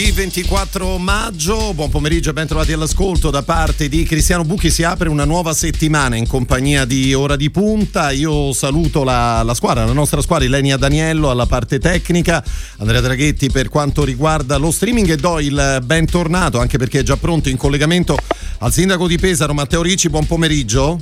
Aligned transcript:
Lunedì 0.00 0.16
24 0.16 0.96
maggio, 0.96 1.74
buon 1.74 1.90
pomeriggio 1.90 2.30
e 2.30 2.32
ben 2.32 2.46
trovati 2.46 2.72
all'ascolto 2.72 3.28
da 3.28 3.42
parte 3.42 3.86
di 3.86 4.04
Cristiano 4.04 4.44
Bucchi. 4.44 4.70
Si 4.70 4.82
apre 4.82 5.10
una 5.10 5.26
nuova 5.26 5.52
settimana 5.52 6.16
in 6.16 6.26
compagnia 6.26 6.86
di 6.86 7.12
Ora 7.12 7.36
di 7.36 7.50
Punta. 7.50 8.10
Io 8.10 8.54
saluto 8.54 9.04
la, 9.04 9.42
la 9.42 9.52
squadra, 9.52 9.84
la 9.84 9.92
nostra 9.92 10.22
squadra, 10.22 10.46
Ilenia 10.46 10.78
Daniello 10.78 11.28
alla 11.28 11.44
parte 11.44 11.78
tecnica, 11.78 12.42
Andrea 12.78 13.02
Draghetti 13.02 13.50
per 13.50 13.68
quanto 13.68 14.02
riguarda 14.02 14.56
lo 14.56 14.70
streaming 14.70 15.10
e 15.10 15.16
do 15.16 15.38
il 15.38 15.82
bentornato 15.84 16.58
anche 16.58 16.78
perché 16.78 17.00
è 17.00 17.02
già 17.02 17.18
pronto 17.18 17.50
in 17.50 17.58
collegamento 17.58 18.16
al 18.60 18.72
sindaco 18.72 19.06
di 19.06 19.18
Pesaro 19.18 19.52
Matteo 19.52 19.82
Ricci. 19.82 20.08
Buon 20.08 20.24
pomeriggio. 20.24 20.98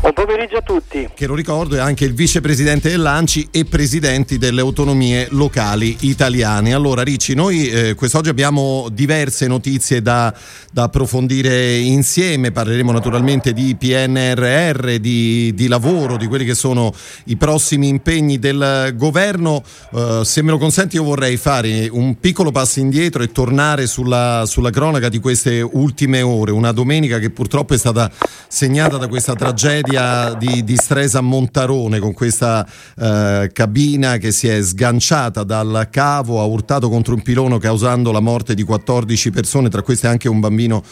Buon 0.00 0.14
pomeriggio 0.14 0.56
a 0.56 0.62
tutti. 0.62 1.10
Che 1.14 1.26
lo 1.26 1.34
ricordo 1.34 1.76
è 1.76 1.78
anche 1.78 2.06
il 2.06 2.14
vicepresidente 2.14 2.88
dell'ANCI 2.88 3.48
e 3.50 3.66
presidenti 3.66 4.38
delle 4.38 4.62
autonomie 4.62 5.28
locali 5.30 5.94
italiane. 6.00 6.72
Allora 6.72 7.02
Ricci, 7.02 7.34
noi 7.34 7.68
eh, 7.68 7.94
quest'oggi 7.94 8.29
abbiamo 8.30 8.88
diverse 8.92 9.46
notizie 9.46 10.02
da, 10.02 10.32
da, 10.72 10.84
approfondire 10.84 11.78
insieme, 11.78 12.50
parleremo 12.50 12.92
naturalmente 12.92 13.52
di 13.52 13.76
PNRR, 13.76 14.96
di, 14.96 15.52
di, 15.54 15.68
lavoro, 15.68 16.16
di 16.16 16.26
quelli 16.26 16.44
che 16.44 16.54
sono 16.54 16.92
i 17.24 17.36
prossimi 17.36 17.88
impegni 17.88 18.38
del 18.38 18.94
governo. 18.96 19.62
Eh, 19.92 20.20
se 20.24 20.42
me 20.42 20.50
lo 20.50 20.58
consenti 20.58 20.96
io 20.96 21.04
vorrei 21.04 21.36
fare 21.36 21.88
un 21.90 22.18
piccolo 22.18 22.50
passo 22.50 22.80
indietro 22.80 23.22
e 23.22 23.32
tornare 23.32 23.86
sulla, 23.86 24.44
sulla 24.46 24.70
cronaca 24.70 25.08
di 25.08 25.18
queste 25.18 25.60
ultime 25.60 26.22
ore, 26.22 26.52
una 26.52 26.72
domenica 26.72 27.18
che 27.18 27.30
purtroppo 27.30 27.74
è 27.74 27.78
stata 27.78 28.10
segnata 28.48 28.96
da 28.96 29.08
questa 29.08 29.34
tragedia 29.34 30.34
di, 30.34 30.64
di 30.64 30.76
Stresa 30.76 31.20
Montarone 31.20 31.98
con 31.98 32.12
questa 32.12 32.66
eh, 32.96 33.50
cabina 33.52 34.16
che 34.16 34.32
si 34.32 34.48
è 34.48 34.62
sganciata 34.62 35.44
dal 35.44 35.88
cavo, 35.90 36.40
ha 36.40 36.44
urtato 36.44 36.88
contro 36.88 37.14
un 37.14 37.22
pilono 37.22 37.58
causando 37.58 38.12
la 38.12 38.19
morte 38.20 38.54
di 38.54 38.62
14 38.62 39.30
persone, 39.30 39.68
tra 39.68 39.82
queste 39.82 40.06
anche 40.06 40.28
un 40.28 40.40
bambino 40.40 40.82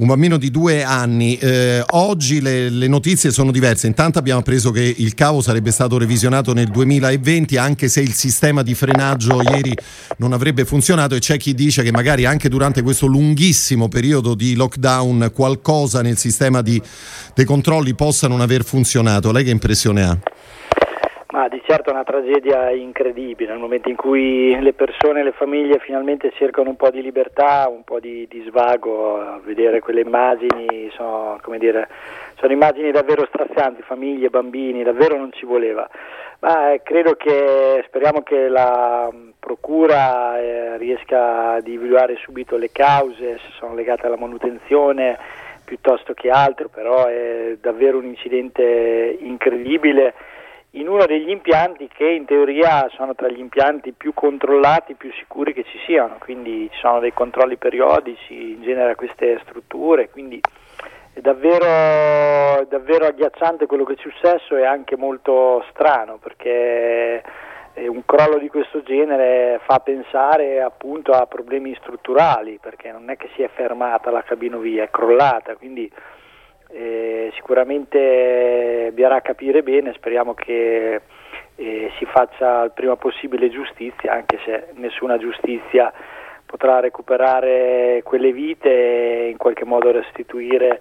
un 0.00 0.06
bambino 0.06 0.36
di 0.38 0.50
due 0.50 0.82
anni. 0.82 1.36
Eh, 1.36 1.82
oggi 1.90 2.40
le, 2.40 2.68
le, 2.70 2.88
notizie 2.88 3.30
sono 3.30 3.50
diverse. 3.50 3.86
Intanto 3.86 4.18
abbiamo 4.18 4.40
appreso 4.40 4.70
che 4.70 4.94
il 4.96 5.14
cavo 5.14 5.40
sarebbe 5.42 5.70
stato 5.70 5.98
revisionato 5.98 6.52
nel 6.52 6.68
2020, 6.68 7.56
anche 7.58 7.88
se 7.88 8.00
il 8.00 8.12
sistema 8.12 8.62
di 8.62 8.74
frenaggio 8.74 9.42
ieri 9.42 9.74
non 10.16 10.32
avrebbe 10.32 10.64
funzionato. 10.64 11.14
E 11.14 11.18
c'è 11.18 11.36
chi 11.36 11.54
dice 11.54 11.82
che 11.82 11.92
magari 11.92 12.24
anche 12.24 12.48
durante 12.48 12.82
questo 12.82 13.06
lunghissimo 13.06 13.88
periodo 13.88 14.34
di 14.34 14.54
lockdown 14.54 15.30
qualcosa 15.34 16.00
nel 16.00 16.16
sistema 16.16 16.62
di, 16.62 16.80
dei 17.34 17.44
controlli 17.44 17.94
possa 17.94 18.26
non 18.26 18.40
aver 18.40 18.64
funzionato. 18.64 19.30
Lei 19.32 19.44
che 19.44 19.50
impressione 19.50 20.02
ha? 20.02 20.18
Di 21.50 21.60
certo 21.66 21.90
è 21.90 21.92
una 21.92 22.04
tragedia 22.04 22.70
incredibile, 22.70 23.50
nel 23.50 23.58
momento 23.58 23.88
in 23.88 23.96
cui 23.96 24.56
le 24.60 24.72
persone, 24.72 25.24
le 25.24 25.32
famiglie 25.32 25.80
finalmente 25.80 26.30
cercano 26.36 26.68
un 26.68 26.76
po' 26.76 26.90
di 26.90 27.02
libertà, 27.02 27.66
un 27.68 27.82
po' 27.82 27.98
di, 27.98 28.24
di 28.30 28.44
svago, 28.46 29.40
vedere 29.42 29.80
quelle 29.80 30.02
immagini 30.02 30.88
sono, 30.92 31.40
dire, 31.58 31.88
sono, 32.36 32.52
immagini 32.52 32.92
davvero 32.92 33.26
strazianti, 33.26 33.82
famiglie, 33.82 34.30
bambini, 34.30 34.84
davvero 34.84 35.16
non 35.16 35.32
ci 35.32 35.44
voleva. 35.44 35.90
Ma 36.38 36.72
eh, 36.72 36.82
credo 36.84 37.16
che, 37.16 37.82
speriamo 37.84 38.22
che 38.22 38.48
la 38.48 39.10
Procura 39.40 40.38
eh, 40.38 40.76
riesca 40.78 41.54
ad 41.54 41.66
individuare 41.66 42.14
subito 42.22 42.56
le 42.58 42.70
cause, 42.70 43.38
se 43.38 43.50
sono 43.58 43.74
legate 43.74 44.06
alla 44.06 44.16
manutenzione 44.16 45.18
piuttosto 45.64 46.14
che 46.14 46.30
altro, 46.30 46.68
però 46.68 47.06
è 47.06 47.56
davvero 47.60 47.98
un 47.98 48.04
incidente 48.04 49.16
incredibile 49.20 50.14
in 50.72 50.88
uno 50.88 51.04
degli 51.06 51.30
impianti 51.30 51.88
che 51.88 52.08
in 52.08 52.24
teoria 52.24 52.88
sono 52.94 53.14
tra 53.14 53.28
gli 53.28 53.40
impianti 53.40 53.92
più 53.92 54.14
controllati, 54.14 54.94
più 54.94 55.10
sicuri 55.14 55.52
che 55.52 55.64
ci 55.64 55.78
siano, 55.84 56.16
quindi 56.20 56.68
ci 56.72 56.78
sono 56.78 57.00
dei 57.00 57.12
controlli 57.12 57.56
periodici 57.56 58.52
in 58.52 58.62
genere 58.62 58.92
a 58.92 58.94
queste 58.94 59.40
strutture, 59.44 60.10
quindi 60.10 60.40
è 61.12 61.20
davvero, 61.20 62.64
davvero 62.68 63.06
agghiacciante 63.06 63.66
quello 63.66 63.84
che 63.84 63.94
è 63.94 64.00
successo 64.00 64.56
e 64.56 64.64
anche 64.64 64.96
molto 64.96 65.64
strano 65.70 66.18
perché 66.18 67.22
un 67.74 68.04
crollo 68.04 68.38
di 68.38 68.48
questo 68.48 68.82
genere 68.82 69.60
fa 69.64 69.80
pensare 69.80 70.60
appunto 70.60 71.12
a 71.12 71.26
problemi 71.26 71.74
strutturali 71.80 72.58
perché 72.60 72.92
non 72.92 73.10
è 73.10 73.16
che 73.16 73.28
si 73.34 73.42
è 73.42 73.48
fermata 73.48 74.10
la 74.10 74.22
cabinovia, 74.22 74.84
è 74.84 74.90
crollata, 74.90 75.56
quindi 75.56 75.90
eh, 76.72 77.30
sicuramente 77.34 78.90
bisognerà 78.92 79.20
capire 79.20 79.62
bene, 79.62 79.92
speriamo 79.94 80.34
che 80.34 81.00
eh, 81.56 81.90
si 81.98 82.04
faccia 82.06 82.64
il 82.64 82.72
prima 82.72 82.96
possibile 82.96 83.50
giustizia, 83.50 84.12
anche 84.12 84.38
se 84.44 84.68
nessuna 84.74 85.18
giustizia 85.18 85.92
potrà 86.46 86.80
recuperare 86.80 88.00
quelle 88.02 88.32
vite 88.32 88.68
e 88.68 89.28
in 89.30 89.36
qualche 89.36 89.64
modo 89.64 89.90
restituire 89.92 90.80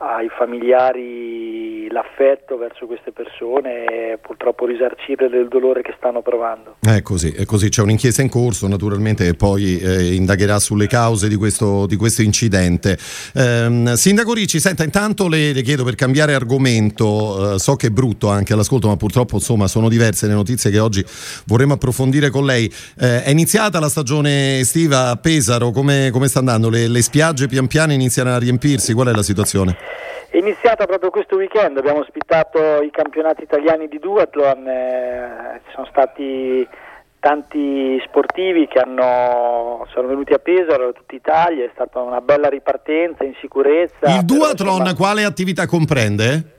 ai 0.00 0.28
familiari 0.36 1.88
l'affetto 1.90 2.56
verso 2.56 2.86
queste 2.86 3.12
persone 3.12 3.84
e 3.84 4.18
purtroppo 4.20 4.66
risarcire 4.66 5.28
del 5.28 5.48
dolore 5.48 5.82
che 5.82 5.94
stanno 5.96 6.22
provando. 6.22 6.76
È 6.80 7.02
così, 7.02 7.32
è 7.32 7.44
così. 7.44 7.68
c'è 7.68 7.82
un'inchiesta 7.82 8.22
in 8.22 8.28
corso 8.28 8.68
naturalmente 8.68 9.24
che 9.24 9.34
poi 9.34 9.78
eh, 9.78 10.14
indagherà 10.14 10.58
sulle 10.58 10.86
cause 10.86 11.28
di 11.28 11.34
questo, 11.36 11.86
di 11.86 11.96
questo 11.96 12.22
incidente. 12.22 12.96
Eh, 13.34 13.92
Sindaco 13.94 14.34
Ricci, 14.34 14.60
senta, 14.60 14.84
intanto 14.84 15.28
le, 15.28 15.52
le 15.52 15.62
chiedo 15.62 15.84
per 15.84 15.94
cambiare 15.94 16.34
argomento, 16.34 17.54
eh, 17.54 17.58
so 17.58 17.74
che 17.76 17.88
è 17.88 17.90
brutto 17.90 18.28
anche 18.28 18.52
all'ascolto 18.52 18.88
ma 18.88 18.96
purtroppo 18.96 19.36
insomma 19.36 19.66
sono 19.66 19.88
diverse 19.88 20.26
le 20.26 20.34
notizie 20.34 20.70
che 20.70 20.78
oggi 20.78 21.04
vorremmo 21.46 21.74
approfondire 21.74 22.30
con 22.30 22.44
lei. 22.44 22.72
Eh, 22.98 23.24
è 23.24 23.30
iniziata 23.30 23.80
la 23.80 23.88
stagione 23.88 24.60
estiva 24.60 25.08
a 25.08 25.16
Pesaro, 25.16 25.70
come, 25.70 26.10
come 26.12 26.28
sta 26.28 26.38
andando? 26.38 26.68
Le, 26.68 26.86
le 26.86 27.02
spiagge 27.02 27.48
pian 27.48 27.66
piano 27.66 27.92
iniziano 27.92 28.30
a 28.30 28.38
riempirsi, 28.38 28.92
qual 28.92 29.08
è 29.08 29.12
la 29.12 29.22
situazione? 29.22 29.87
È 30.30 30.36
iniziata 30.36 30.84
proprio 30.84 31.10
questo 31.10 31.36
weekend, 31.36 31.78
abbiamo 31.78 32.00
ospitato 32.00 32.82
i 32.82 32.90
campionati 32.90 33.44
italiani 33.44 33.88
di 33.88 33.98
duathlon, 33.98 34.68
eh, 34.68 35.60
ci 35.66 35.72
sono 35.74 35.86
stati 35.90 36.68
tanti 37.18 37.98
sportivi 38.06 38.68
che 38.68 38.78
hanno, 38.78 39.86
sono 39.92 40.06
venuti 40.06 40.34
a 40.34 40.38
Pesaro 40.38 40.86
da 40.86 40.92
tutta 40.92 41.14
Italia, 41.14 41.64
è 41.64 41.70
stata 41.72 42.00
una 42.00 42.20
bella 42.20 42.48
ripartenza 42.48 43.24
in 43.24 43.34
sicurezza. 43.40 44.16
Il 44.16 44.24
duathlon 44.24 44.80
insomma, 44.80 44.94
quale 44.94 45.24
attività 45.24 45.66
comprende? 45.66 46.57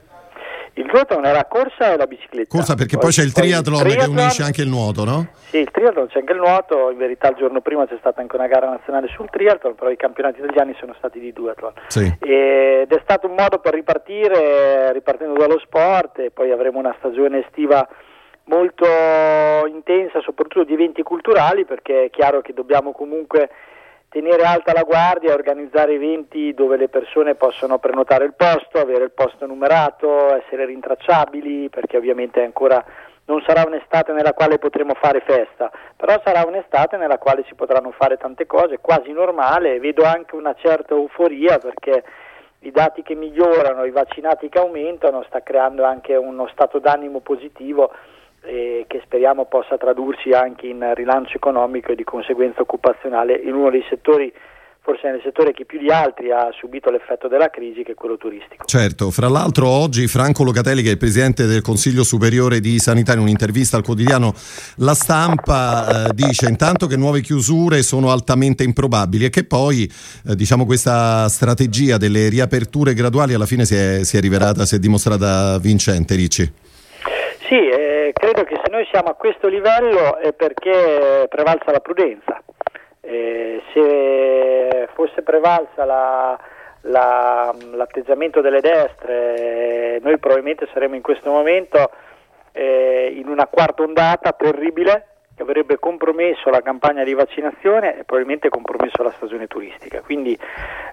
Il 0.80 0.86
duathlon 0.86 1.26
era 1.26 1.44
corsa 1.44 1.92
e 1.92 1.96
la 1.98 2.06
bicicletta. 2.06 2.56
Corsa 2.56 2.74
perché 2.74 2.96
poi, 2.96 3.04
poi 3.04 3.12
c'è 3.12 3.22
il 3.22 3.32
triathlon, 3.32 3.80
il 3.80 3.92
triathlon, 3.92 4.16
che 4.16 4.22
unisce 4.22 4.42
anche 4.42 4.62
il 4.62 4.68
nuoto, 4.68 5.04
no? 5.04 5.28
Sì, 5.50 5.58
il 5.58 5.70
triathlon 5.70 6.06
c'è 6.08 6.20
anche 6.20 6.32
il 6.32 6.38
nuoto, 6.38 6.90
in 6.90 6.96
verità 6.96 7.28
il 7.28 7.36
giorno 7.36 7.60
prima 7.60 7.86
c'è 7.86 7.96
stata 7.98 8.22
anche 8.22 8.34
una 8.36 8.46
gara 8.46 8.70
nazionale 8.70 9.08
sul 9.08 9.28
triathlon, 9.28 9.74
però 9.74 9.90
i 9.90 9.96
campionati 9.96 10.40
italiani 10.40 10.74
sono 10.80 10.94
stati 10.96 11.20
di 11.20 11.34
duathlon. 11.34 11.72
Sì. 11.88 12.16
Ed 12.20 12.90
è 12.90 13.00
stato 13.02 13.26
un 13.26 13.34
modo 13.34 13.58
per 13.58 13.74
ripartire, 13.74 14.90
ripartendo 14.92 15.38
dallo 15.38 15.58
sport 15.58 16.18
e 16.20 16.30
poi 16.30 16.50
avremo 16.50 16.78
una 16.78 16.94
stagione 16.98 17.44
estiva 17.44 17.86
molto 18.44 18.86
intensa, 19.68 20.20
soprattutto 20.22 20.64
di 20.64 20.72
eventi 20.72 21.02
culturali, 21.02 21.66
perché 21.66 22.04
è 22.04 22.10
chiaro 22.10 22.40
che 22.40 22.54
dobbiamo 22.54 22.92
comunque 22.92 23.50
tenere 24.10 24.42
alta 24.42 24.72
la 24.72 24.82
guardia, 24.82 25.32
organizzare 25.32 25.94
eventi 25.94 26.52
dove 26.52 26.76
le 26.76 26.88
persone 26.88 27.36
possono 27.36 27.78
prenotare 27.78 28.24
il 28.24 28.34
posto, 28.34 28.78
avere 28.78 29.04
il 29.04 29.12
posto 29.12 29.46
numerato, 29.46 30.34
essere 30.34 30.66
rintracciabili, 30.66 31.68
perché 31.70 31.96
ovviamente 31.96 32.42
ancora 32.42 32.84
non 33.26 33.40
sarà 33.46 33.62
un'estate 33.64 34.12
nella 34.12 34.32
quale 34.32 34.58
potremo 34.58 34.94
fare 34.94 35.20
festa, 35.20 35.70
però 35.96 36.20
sarà 36.24 36.44
un'estate 36.44 36.96
nella 36.96 37.18
quale 37.18 37.44
si 37.46 37.54
potranno 37.54 37.92
fare 37.92 38.16
tante 38.16 38.46
cose, 38.46 38.78
quasi 38.80 39.12
normale, 39.12 39.78
vedo 39.78 40.02
anche 40.02 40.34
una 40.34 40.54
certa 40.54 40.94
euforia 40.94 41.58
perché 41.58 42.02
i 42.62 42.72
dati 42.72 43.02
che 43.02 43.14
migliorano, 43.14 43.84
i 43.84 43.92
vaccinati 43.92 44.48
che 44.48 44.58
aumentano, 44.58 45.22
sta 45.28 45.40
creando 45.44 45.84
anche 45.84 46.16
uno 46.16 46.48
stato 46.48 46.80
d'animo 46.80 47.20
positivo 47.20 47.92
e 48.42 48.84
che 48.86 49.00
speriamo 49.04 49.46
possa 49.46 49.76
tradursi 49.76 50.30
anche 50.30 50.66
in 50.66 50.92
rilancio 50.94 51.36
economico 51.36 51.92
e 51.92 51.94
di 51.94 52.04
conseguenza 52.04 52.62
occupazionale 52.62 53.34
in 53.34 53.54
uno 53.54 53.70
dei 53.70 53.84
settori 53.88 54.32
forse 54.82 55.10
nel 55.10 55.20
settore 55.22 55.52
che 55.52 55.66
più 55.66 55.78
di 55.78 55.90
altri 55.90 56.32
ha 56.32 56.48
subito 56.58 56.90
l'effetto 56.90 57.28
della 57.28 57.50
crisi, 57.50 57.82
che 57.82 57.92
è 57.92 57.94
quello 57.94 58.16
turistico. 58.16 58.64
Certo, 58.64 59.10
fra 59.10 59.28
l'altro 59.28 59.68
oggi 59.68 60.06
Franco 60.06 60.42
Locatelli, 60.42 60.82
che 60.82 60.88
è 60.88 60.92
il 60.92 60.98
presidente 60.98 61.46
del 61.46 61.60
Consiglio 61.60 62.02
Superiore 62.02 62.60
di 62.60 62.78
Sanità, 62.78 63.12
in 63.12 63.20
un'intervista 63.20 63.76
al 63.76 63.84
quotidiano 63.84 64.32
La 64.76 64.94
Stampa, 64.94 66.08
eh, 66.08 66.14
dice 66.14 66.48
intanto 66.48 66.86
che 66.86 66.96
nuove 66.96 67.20
chiusure 67.20 67.82
sono 67.82 68.10
altamente 68.10 68.64
improbabili 68.64 69.26
e 69.26 69.30
che 69.30 69.44
poi 69.44 69.90
eh, 70.26 70.34
diciamo, 70.34 70.64
questa 70.64 71.28
strategia 71.28 71.98
delle 71.98 72.28
riaperture 72.28 72.94
graduali 72.94 73.34
alla 73.34 73.46
fine 73.46 73.64
si 73.64 73.74
è, 73.74 74.02
si 74.02 74.16
è 74.16 74.20
rivelata, 74.20 74.64
si 74.64 74.76
è 74.76 74.78
dimostrata 74.78 75.58
vincente, 75.58 76.14
Ricci. 76.14 76.52
Sì, 77.40 77.68
eh, 77.68 78.12
credo 78.12 78.44
che 78.44 78.60
se 78.62 78.70
noi 78.70 78.86
siamo 78.90 79.08
a 79.08 79.14
questo 79.14 79.48
livello 79.48 80.18
è 80.18 80.32
perché 80.32 81.26
prevalsa 81.28 81.72
la 81.72 81.80
prudenza. 81.80 82.42
Eh, 83.00 83.62
se 83.72 84.88
fosse 84.92 85.22
prevalsa 85.22 85.84
la, 85.84 86.38
la, 86.82 87.54
l'atteggiamento 87.72 88.40
delle 88.40 88.60
destre, 88.60 89.98
noi 90.02 90.18
probabilmente 90.18 90.68
saremmo 90.72 90.94
in 90.94 91.02
questo 91.02 91.30
momento 91.30 91.90
eh, 92.52 93.14
in 93.16 93.26
una 93.26 93.46
quarta 93.46 93.82
ondata 93.82 94.32
terribile 94.32 95.06
che 95.34 95.42
avrebbe 95.42 95.78
compromesso 95.78 96.50
la 96.50 96.60
campagna 96.60 97.02
di 97.02 97.14
vaccinazione 97.14 97.98
e 97.98 98.04
probabilmente 98.04 98.50
compromesso 98.50 99.02
la 99.02 99.12
stagione 99.12 99.46
turistica. 99.46 100.02
Quindi 100.02 100.38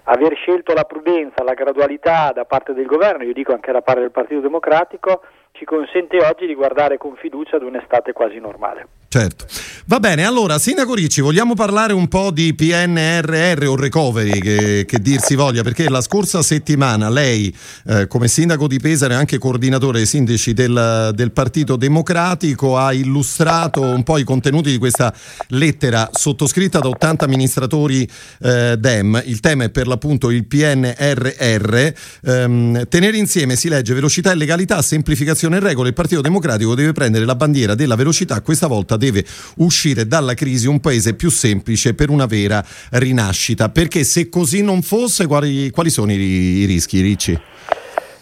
aver 0.04 0.34
scelto 0.34 0.72
la 0.72 0.84
prudenza, 0.84 1.44
la 1.44 1.52
gradualità 1.52 2.32
da 2.32 2.46
parte 2.46 2.72
del 2.72 2.86
governo, 2.86 3.24
io 3.24 3.34
dico 3.34 3.52
anche 3.52 3.70
da 3.70 3.82
parte 3.82 4.00
del 4.00 4.10
Partito 4.10 4.40
Democratico, 4.40 5.20
ci 5.52 5.64
consente 5.64 6.18
oggi 6.18 6.46
di 6.46 6.54
guardare 6.54 6.98
con 6.98 7.16
fiducia 7.16 7.56
ad 7.56 7.62
un'estate 7.62 8.12
quasi 8.12 8.38
normale. 8.38 8.97
Certo. 9.10 9.46
Va 9.86 10.00
bene, 10.00 10.26
allora, 10.26 10.58
Sindaco 10.58 10.92
Ricci, 10.92 11.22
vogliamo 11.22 11.54
parlare 11.54 11.94
un 11.94 12.08
po' 12.08 12.30
di 12.30 12.54
PNRR 12.54 13.64
o 13.66 13.74
recovery, 13.74 14.38
che, 14.38 14.84
che 14.86 14.98
dir 15.00 15.22
si 15.22 15.34
voglia, 15.34 15.62
perché 15.62 15.88
la 15.88 16.02
scorsa 16.02 16.42
settimana 16.42 17.08
lei, 17.08 17.54
eh, 17.86 18.06
come 18.06 18.28
Sindaco 18.28 18.66
di 18.66 18.78
Pesaro 18.78 19.14
e 19.14 19.16
anche 19.16 19.38
coordinatore 19.38 19.96
dei 19.96 20.06
sindaci 20.06 20.52
del, 20.52 21.12
del, 21.14 21.32
Partito 21.32 21.76
Democratico, 21.76 22.76
ha 22.76 22.92
illustrato 22.92 23.80
un 23.80 24.02
po' 24.02 24.18
i 24.18 24.24
contenuti 24.24 24.70
di 24.70 24.76
questa 24.76 25.14
lettera 25.48 26.10
sottoscritta 26.12 26.80
da 26.80 26.88
80 26.88 27.24
amministratori 27.24 28.06
eh, 28.42 28.76
DEM. 28.78 29.22
Il 29.24 29.40
tema 29.40 29.64
è 29.64 29.70
per 29.70 29.86
l'appunto 29.86 30.28
il 30.28 30.44
PNRR. 30.46 31.92
Ehm, 32.24 32.86
tenere 32.90 33.16
insieme, 33.16 33.56
si 33.56 33.70
legge, 33.70 33.94
velocità 33.94 34.32
e 34.32 34.34
legalità, 34.34 34.82
semplificazione 34.82 35.56
e 35.56 35.60
regole. 35.60 35.88
Il 35.88 35.94
Partito 35.94 36.20
Democratico 36.20 36.74
deve 36.74 36.92
prendere 36.92 37.24
la 37.24 37.36
bandiera 37.36 37.74
della 37.74 37.96
velocità, 37.96 38.42
questa 38.42 38.66
volta 38.66 38.96
deve 38.98 39.24
uscire 39.56 40.06
dalla 40.06 40.34
crisi 40.34 40.66
un 40.68 40.80
paese 40.80 41.14
più 41.14 41.30
semplice 41.30 41.94
per 41.94 42.10
una 42.10 42.26
vera 42.26 42.62
rinascita. 42.90 43.70
Perché 43.70 44.04
se 44.04 44.28
così 44.28 44.62
non 44.62 44.82
fosse, 44.82 45.26
quali, 45.26 45.70
quali 45.70 45.88
sono 45.88 46.12
i, 46.12 46.16
i, 46.16 46.64
rischi, 46.66 47.00
Ricci? 47.00 47.40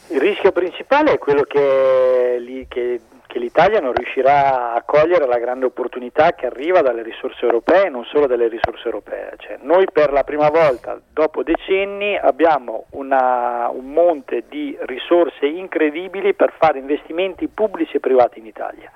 Il 0.08 0.20
rischio 0.20 0.52
principale 0.52 1.14
è 1.14 1.18
quello 1.18 1.42
che, 1.42 2.66
che, 2.68 3.00
che 3.26 3.38
l'Italia 3.38 3.80
non 3.80 3.92
riuscirà 3.92 4.72
a 4.72 4.82
cogliere 4.82 5.26
la 5.26 5.38
grande 5.38 5.66
opportunità 5.66 6.32
che 6.32 6.46
arriva 6.46 6.80
dalle 6.80 7.02
risorse 7.02 7.44
europee 7.44 7.86
e 7.86 7.90
non 7.90 8.04
solo 8.04 8.26
dalle 8.26 8.48
risorse 8.48 8.84
europee. 8.84 9.34
Cioè, 9.36 9.58
noi 9.62 9.84
per 9.92 10.12
la 10.12 10.24
prima 10.24 10.48
volta, 10.48 10.98
dopo 11.12 11.42
decenni, 11.42 12.16
abbiamo 12.16 12.86
una, 12.90 13.68
un 13.70 13.92
monte 13.92 14.44
di 14.48 14.76
risorse 14.82 15.46
incredibili 15.46 16.34
per 16.34 16.54
fare 16.56 16.78
investimenti 16.78 17.48
pubblici 17.48 17.96
e 17.96 18.00
privati 18.00 18.38
in 18.38 18.46
Italia. 18.46 18.90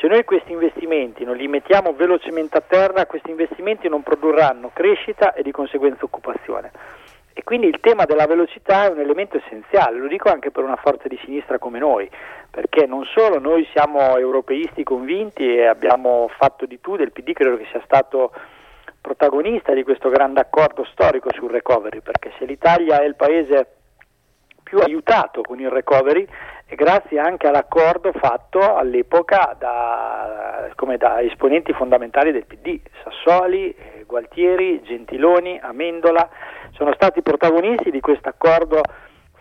Se 0.00 0.06
noi 0.06 0.24
questi 0.24 0.52
investimenti 0.52 1.24
non 1.24 1.36
li 1.36 1.46
mettiamo 1.46 1.92
velocemente 1.92 2.56
a 2.56 2.62
terra, 2.66 3.04
questi 3.04 3.28
investimenti 3.28 3.86
non 3.86 4.02
produrranno 4.02 4.70
crescita 4.72 5.34
e 5.34 5.42
di 5.42 5.50
conseguenza 5.50 6.06
occupazione. 6.06 6.70
E 7.34 7.44
quindi 7.44 7.66
il 7.66 7.80
tema 7.80 8.06
della 8.06 8.24
velocità 8.24 8.86
è 8.86 8.88
un 8.88 8.98
elemento 9.00 9.36
essenziale, 9.36 9.98
lo 9.98 10.08
dico 10.08 10.30
anche 10.30 10.50
per 10.50 10.64
una 10.64 10.76
forza 10.76 11.06
di 11.06 11.20
sinistra 11.22 11.58
come 11.58 11.78
noi, 11.78 12.10
perché 12.50 12.86
non 12.86 13.04
solo 13.04 13.38
noi 13.38 13.68
siamo 13.72 14.16
europeisti 14.16 14.84
convinti 14.84 15.54
e 15.54 15.66
abbiamo 15.66 16.30
fatto 16.34 16.64
di 16.64 16.80
tutto, 16.80 17.02
il 17.02 17.12
PD 17.12 17.34
credo 17.34 17.58
che 17.58 17.66
sia 17.70 17.82
stato 17.84 18.32
protagonista 19.02 19.74
di 19.74 19.82
questo 19.82 20.08
grande 20.08 20.40
accordo 20.40 20.82
storico 20.84 21.28
sul 21.34 21.50
recovery, 21.50 22.00
perché 22.00 22.32
se 22.38 22.46
l'Italia 22.46 23.00
è 23.00 23.04
il 23.04 23.16
paese 23.16 23.66
più 24.62 24.78
aiutato 24.78 25.42
con 25.42 25.60
il 25.60 25.68
recovery 25.68 26.26
grazie 26.76 27.18
anche 27.18 27.46
all'accordo 27.46 28.12
fatto 28.12 28.74
all'epoca 28.74 29.56
da, 29.58 30.68
da 30.98 31.20
esponenti 31.20 31.72
fondamentali 31.72 32.32
del 32.32 32.46
PD, 32.46 32.80
Sassoli, 33.02 33.74
eh, 33.74 34.04
Gualtieri, 34.06 34.80
Gentiloni, 34.82 35.58
Amendola, 35.62 36.28
sono 36.72 36.92
stati 36.94 37.22
protagonisti 37.22 37.90
di 37.90 38.00
questo 38.00 38.28
accordo 38.28 38.82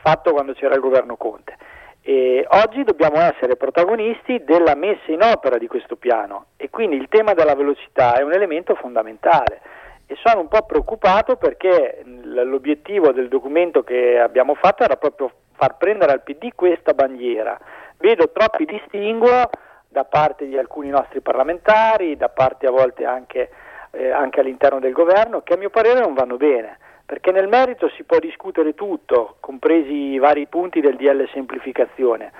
fatto 0.01 0.31
quando 0.31 0.53
c'era 0.53 0.75
il 0.75 0.81
governo 0.81 1.17
Conte. 1.17 1.55
E 2.01 2.45
oggi 2.49 2.83
dobbiamo 2.83 3.19
essere 3.19 3.57
protagonisti 3.57 4.43
della 4.43 4.75
messa 4.75 5.11
in 5.11 5.21
opera 5.21 5.57
di 5.57 5.67
questo 5.67 5.95
piano 5.95 6.47
e 6.57 6.69
quindi 6.69 6.95
il 6.95 7.07
tema 7.09 7.33
della 7.33 7.55
velocità 7.55 8.15
è 8.15 8.23
un 8.23 8.33
elemento 8.33 8.73
fondamentale 8.75 9.61
e 10.07 10.15
sono 10.23 10.39
un 10.39 10.47
po' 10.47 10.63
preoccupato 10.63 11.35
perché 11.35 12.01
l'obiettivo 12.05 13.11
del 13.11 13.27
documento 13.27 13.83
che 13.83 14.17
abbiamo 14.17 14.55
fatto 14.55 14.83
era 14.83 14.95
proprio 14.95 15.31
far 15.59 15.75
prendere 15.75 16.13
al 16.13 16.23
PD 16.23 16.51
questa 16.55 16.93
bandiera. 16.93 17.59
Vedo 17.97 18.31
troppi 18.31 18.63
distinguo 18.63 19.49
da 19.89 20.05
parte 20.05 20.47
di 20.47 20.57
alcuni 20.57 20.87
nostri 20.87 21.19
parlamentari, 21.19 22.15
da 22.15 22.29
parte 22.29 22.65
a 22.65 22.71
volte 22.71 23.03
anche, 23.05 23.49
eh, 23.91 24.09
anche 24.09 24.39
all'interno 24.39 24.79
del 24.79 24.93
governo, 24.93 25.41
che 25.41 25.55
a 25.55 25.57
mio 25.57 25.69
parere 25.69 25.99
non 25.99 26.13
vanno 26.13 26.37
bene, 26.37 26.77
perché 27.05 27.31
nel 27.31 27.49
merito 27.49 27.89
si 27.89 28.03
può 28.03 28.19
discutere 28.19 28.73
tutto, 28.73 29.35
compresi 29.41 30.13
i 30.13 30.17
vari 30.17 30.47
punti 30.47 30.79
del 30.79 30.95
DL 30.95 31.27
semplificazione, 31.33 32.31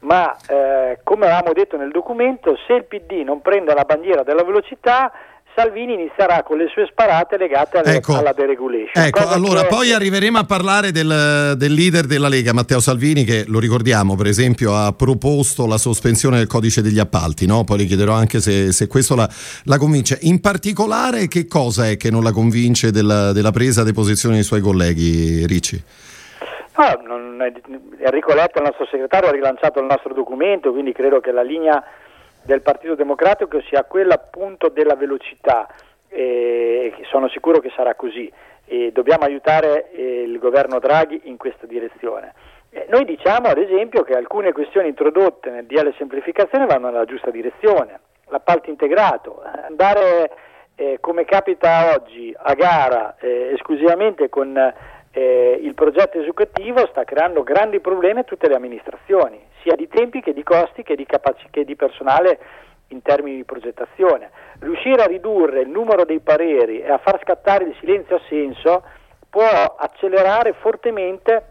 ma 0.00 0.36
eh, 0.46 0.98
come 1.02 1.24
avevamo 1.24 1.54
detto 1.54 1.78
nel 1.78 1.90
documento, 1.90 2.58
se 2.66 2.74
il 2.74 2.84
PD 2.84 3.22
non 3.24 3.40
prende 3.40 3.72
la 3.72 3.84
bandiera 3.84 4.22
della 4.22 4.44
velocità, 4.44 5.10
Salvini 5.56 5.94
inizierà 5.94 6.42
con 6.42 6.58
le 6.58 6.68
sue 6.68 6.86
sparate 6.90 7.38
legate 7.38 7.78
alle, 7.78 7.94
ecco, 7.94 8.14
alla 8.14 8.34
deregulation. 8.34 9.02
Ecco, 9.06 9.26
allora 9.26 9.62
che... 9.62 9.68
poi 9.68 9.90
arriveremo 9.90 10.36
a 10.36 10.44
parlare 10.44 10.92
del, 10.92 11.54
del, 11.56 11.72
leader 11.72 12.04
della 12.04 12.28
Lega, 12.28 12.52
Matteo 12.52 12.78
Salvini, 12.78 13.24
che 13.24 13.44
lo 13.48 13.58
ricordiamo, 13.58 14.16
per 14.16 14.26
esempio, 14.26 14.74
ha 14.74 14.92
proposto 14.92 15.66
la 15.66 15.78
sospensione 15.78 16.36
del 16.36 16.46
codice 16.46 16.82
degli 16.82 16.98
appalti, 16.98 17.46
no? 17.46 17.64
poi 17.64 17.78
le 17.78 17.84
chiederò 17.86 18.12
anche 18.12 18.40
se, 18.40 18.70
se 18.70 18.86
questo 18.86 19.14
la, 19.16 19.26
la, 19.64 19.78
convince. 19.78 20.18
In 20.22 20.42
particolare, 20.42 21.26
che 21.26 21.46
cosa 21.46 21.88
è 21.88 21.96
che 21.96 22.10
non 22.10 22.22
la 22.22 22.32
convince 22.32 22.90
della, 22.90 23.32
della 23.32 23.50
presa 23.50 23.82
di 23.82 23.94
posizione 23.94 24.34
dei 24.34 24.44
suoi 24.44 24.60
colleghi, 24.60 25.46
Ricci? 25.46 25.82
No, 26.76 27.00
non, 27.06 27.40
Enrico 28.04 28.34
Letta, 28.34 28.58
il 28.58 28.66
nostro 28.66 28.86
segretario, 28.90 29.30
ha 29.30 29.32
rilanciato 29.32 29.80
il 29.80 29.86
nostro 29.86 30.12
documento, 30.12 30.70
quindi 30.70 30.92
credo 30.92 31.20
che 31.20 31.32
la 31.32 31.42
linea 31.42 31.82
del 32.46 32.62
Partito 32.62 32.94
Democratico 32.94 33.60
sia 33.62 33.84
quella 33.84 34.14
appunto 34.14 34.68
della 34.68 34.94
velocità 34.94 35.66
e 36.08 36.94
sono 37.10 37.28
sicuro 37.28 37.58
che 37.58 37.70
sarà 37.76 37.94
così 37.94 38.32
e 38.64 38.90
dobbiamo 38.92 39.24
aiutare 39.24 39.90
eh, 39.90 40.22
il 40.22 40.38
governo 40.38 40.78
Draghi 40.78 41.22
in 41.24 41.36
questa 41.36 41.66
direzione. 41.66 42.32
Eh, 42.70 42.86
noi 42.88 43.04
diciamo 43.04 43.48
ad 43.48 43.58
esempio 43.58 44.02
che 44.02 44.14
alcune 44.14 44.52
questioni 44.52 44.88
introdotte 44.88 45.50
nel 45.50 45.66
DL 45.66 45.94
semplificazione 45.96 46.66
vanno 46.66 46.90
nella 46.90 47.04
giusta 47.04 47.30
direzione, 47.30 48.00
l'appalto 48.28 48.70
integrato, 48.70 49.42
andare 49.42 50.30
eh, 50.74 50.98
come 51.00 51.24
capita 51.24 51.94
oggi 51.94 52.34
a 52.36 52.54
gara 52.54 53.16
eh, 53.18 53.52
esclusivamente 53.54 54.28
con 54.28 54.52
eh, 55.16 55.58
il 55.62 55.72
progetto 55.72 56.20
esecutivo 56.20 56.86
sta 56.88 57.04
creando 57.04 57.42
grandi 57.42 57.80
problemi 57.80 58.20
a 58.20 58.24
tutte 58.24 58.48
le 58.48 58.54
amministrazioni, 58.54 59.40
sia 59.62 59.74
di 59.74 59.88
tempi 59.88 60.20
che 60.20 60.34
di 60.34 60.42
costi 60.42 60.82
che 60.82 60.94
di, 60.94 61.06
capaci- 61.06 61.48
che 61.48 61.64
di 61.64 61.74
personale 61.74 62.38
in 62.88 63.00
termini 63.00 63.36
di 63.36 63.44
progettazione. 63.44 64.30
Riuscire 64.58 65.02
a 65.02 65.06
ridurre 65.06 65.62
il 65.62 65.70
numero 65.70 66.04
dei 66.04 66.20
pareri 66.20 66.82
e 66.82 66.90
a 66.90 66.98
far 66.98 67.18
scattare 67.22 67.64
il 67.64 67.74
silenzio 67.80 68.16
assenso 68.16 68.82
può 69.30 69.42
accelerare 69.78 70.52
fortemente 70.52 71.44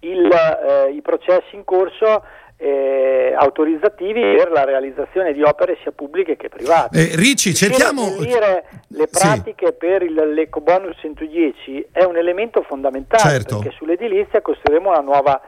il, 0.00 0.30
eh, 0.32 0.90
i 0.92 1.02
processi 1.02 1.56
in 1.56 1.64
corso 1.64 2.24
eh, 2.62 3.32
autorizzativi 3.34 4.20
per 4.20 4.50
la 4.50 4.64
realizzazione 4.64 5.32
di 5.32 5.42
opere 5.42 5.78
sia 5.82 5.92
pubbliche 5.92 6.36
che 6.36 6.50
private. 6.50 6.98
Eh, 6.98 7.16
Ricci, 7.16 7.54
cerchiamo... 7.54 8.16
le 8.20 9.08
pratiche 9.10 9.66
sì. 9.68 9.72
per 9.78 10.02
il, 10.02 10.12
l'ecobonus 10.34 10.98
110 11.00 11.88
è 11.90 12.04
un 12.04 12.18
elemento 12.18 12.60
fondamentale 12.62 13.22
certo. 13.22 13.58
perché 13.60 13.74
sull'edilizia 13.74 14.42
costruiremo 14.42 14.90
una 14.90 15.00
nuova, 15.00 15.40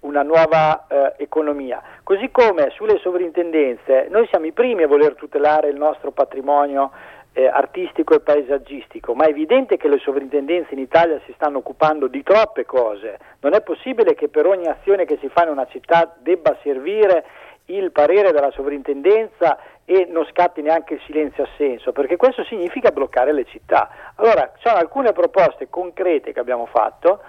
una 0.00 0.22
nuova 0.22 0.86
eh, 0.86 1.14
economia. 1.18 1.82
Così 2.04 2.30
come 2.30 2.70
sulle 2.76 3.00
sovrintendenze, 3.02 4.06
noi 4.08 4.28
siamo 4.28 4.46
i 4.46 4.52
primi 4.52 4.84
a 4.84 4.86
voler 4.86 5.16
tutelare 5.16 5.70
il 5.70 5.76
nostro 5.76 6.12
patrimonio 6.12 6.92
eh, 7.32 7.46
artistico 7.46 8.14
e 8.14 8.20
paesaggistico, 8.20 9.14
ma 9.14 9.24
è 9.24 9.28
evidente 9.30 9.76
che 9.76 9.88
le 9.88 9.98
sovrintendenze 9.98 10.74
in 10.74 10.80
Italia 10.80 11.20
si 11.26 11.32
stanno 11.34 11.58
occupando 11.58 12.06
di 12.06 12.22
troppe 12.22 12.64
cose. 12.64 13.18
Non 13.40 13.54
è 13.54 13.62
possibile 13.62 14.14
che 14.14 14.28
per 14.28 14.46
ogni 14.46 14.66
azione 14.66 15.04
che 15.04 15.18
si 15.20 15.28
fa 15.28 15.44
in 15.44 15.50
una 15.50 15.66
città 15.66 16.14
debba 16.18 16.56
servire 16.62 17.24
il 17.66 17.92
parere 17.92 18.32
della 18.32 18.50
sovrintendenza 18.50 19.58
e 19.84 20.06
non 20.10 20.26
scatti 20.26 20.60
neanche 20.60 20.94
il 20.94 21.00
silenzio 21.06 21.44
assenso, 21.44 21.92
perché 21.92 22.16
questo 22.16 22.44
significa 22.44 22.90
bloccare 22.90 23.32
le 23.32 23.44
città. 23.44 23.90
Allora, 24.16 24.52
ci 24.56 24.66
sono 24.66 24.78
alcune 24.78 25.12
proposte 25.12 25.68
concrete 25.68 26.32
che 26.32 26.40
abbiamo 26.40 26.66
fatto 26.66 27.20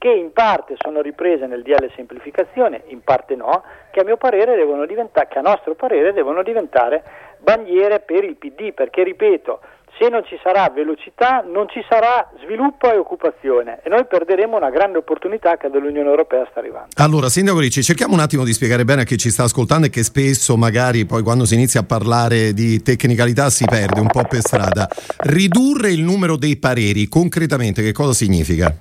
che 0.00 0.08
in 0.08 0.32
parte 0.32 0.76
sono 0.78 1.02
riprese 1.02 1.46
nel 1.46 1.62
DL 1.62 1.92
semplificazione, 1.94 2.84
in 2.86 3.02
parte 3.02 3.36
no, 3.36 3.62
che 3.90 4.00
a 4.00 4.16
parere 4.16 4.56
diventare, 4.86 5.28
che 5.28 5.38
a 5.38 5.42
nostro 5.42 5.74
parere 5.74 6.14
devono 6.14 6.42
diventare 6.42 7.02
bandiere 7.42 8.00
per 8.00 8.24
il 8.24 8.36
PD, 8.36 8.72
perché 8.72 9.02
ripeto, 9.02 9.60
se 10.00 10.08
non 10.08 10.24
ci 10.24 10.38
sarà 10.42 10.70
velocità 10.74 11.44
non 11.46 11.68
ci 11.68 11.84
sarà 11.86 12.30
sviluppo 12.42 12.90
e 12.90 12.96
occupazione 12.96 13.80
e 13.82 13.90
noi 13.90 14.06
perderemo 14.06 14.56
una 14.56 14.70
grande 14.70 14.96
opportunità 14.96 15.58
che 15.58 15.68
dall'Unione 15.68 16.08
Europea 16.08 16.46
sta 16.50 16.60
arrivando. 16.60 16.88
Allora, 16.96 17.28
Sindaco 17.28 17.58
Ricci, 17.58 17.82
cerchiamo 17.82 18.14
un 18.14 18.20
attimo 18.20 18.44
di 18.44 18.54
spiegare 18.54 18.84
bene 18.84 19.02
a 19.02 19.04
chi 19.04 19.18
ci 19.18 19.28
sta 19.28 19.42
ascoltando 19.42 19.86
e 19.86 19.90
che 19.90 20.02
spesso 20.02 20.56
magari 20.56 21.04
poi 21.04 21.22
quando 21.22 21.44
si 21.44 21.54
inizia 21.54 21.80
a 21.80 21.84
parlare 21.84 22.54
di 22.54 22.80
tecnicalità 22.82 23.50
si 23.50 23.66
perde 23.66 24.00
un 24.00 24.08
po' 24.08 24.22
per 24.26 24.40
strada. 24.40 24.88
Ridurre 25.18 25.90
il 25.90 26.00
numero 26.00 26.36
dei 26.36 26.56
pareri, 26.56 27.06
concretamente 27.06 27.82
che 27.82 27.92
cosa 27.92 28.14
significa? 28.14 28.74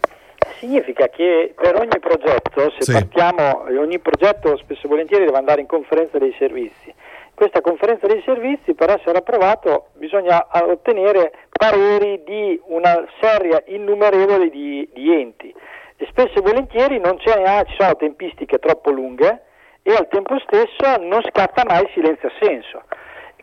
Significa 0.59 1.07
che 1.09 1.53
per 1.53 1.75
ogni 1.75 1.99
progetto, 1.99 2.71
se 2.77 2.83
sì. 2.83 2.91
partiamo, 2.93 3.65
ogni 3.77 3.99
progetto 3.99 4.55
spesso 4.57 4.85
e 4.85 4.89
volentieri 4.89 5.25
deve 5.25 5.37
andare 5.37 5.59
in 5.59 5.67
conferenza 5.67 6.17
dei 6.17 6.33
servizi 6.37 6.93
questa 7.39 7.61
conferenza 7.61 8.05
dei 8.05 8.21
servizi 8.25 8.73
per 8.73 8.89
essere 8.89 9.19
approvato 9.19 9.91
bisogna 9.93 10.45
ottenere 10.51 11.31
pareri 11.49 12.21
di 12.25 12.59
una 12.65 13.05
serie 13.21 13.63
innumerevole 13.67 14.49
di, 14.49 14.85
di 14.91 15.21
enti 15.21 15.55
e 15.95 16.05
spesso 16.09 16.39
e 16.39 16.41
volentieri 16.41 16.99
non 16.99 17.17
ci 17.17 17.29
sono 17.29 17.95
tempistiche 17.95 18.59
troppo 18.59 18.91
lunghe 18.91 19.43
e 19.83 19.93
al 19.93 20.09
tempo 20.09 20.37
stesso 20.39 20.97
non 20.99 21.21
scatta 21.31 21.63
mai 21.65 21.83
il 21.83 21.89
silenzio 21.93 22.27
assenso. 22.27 22.83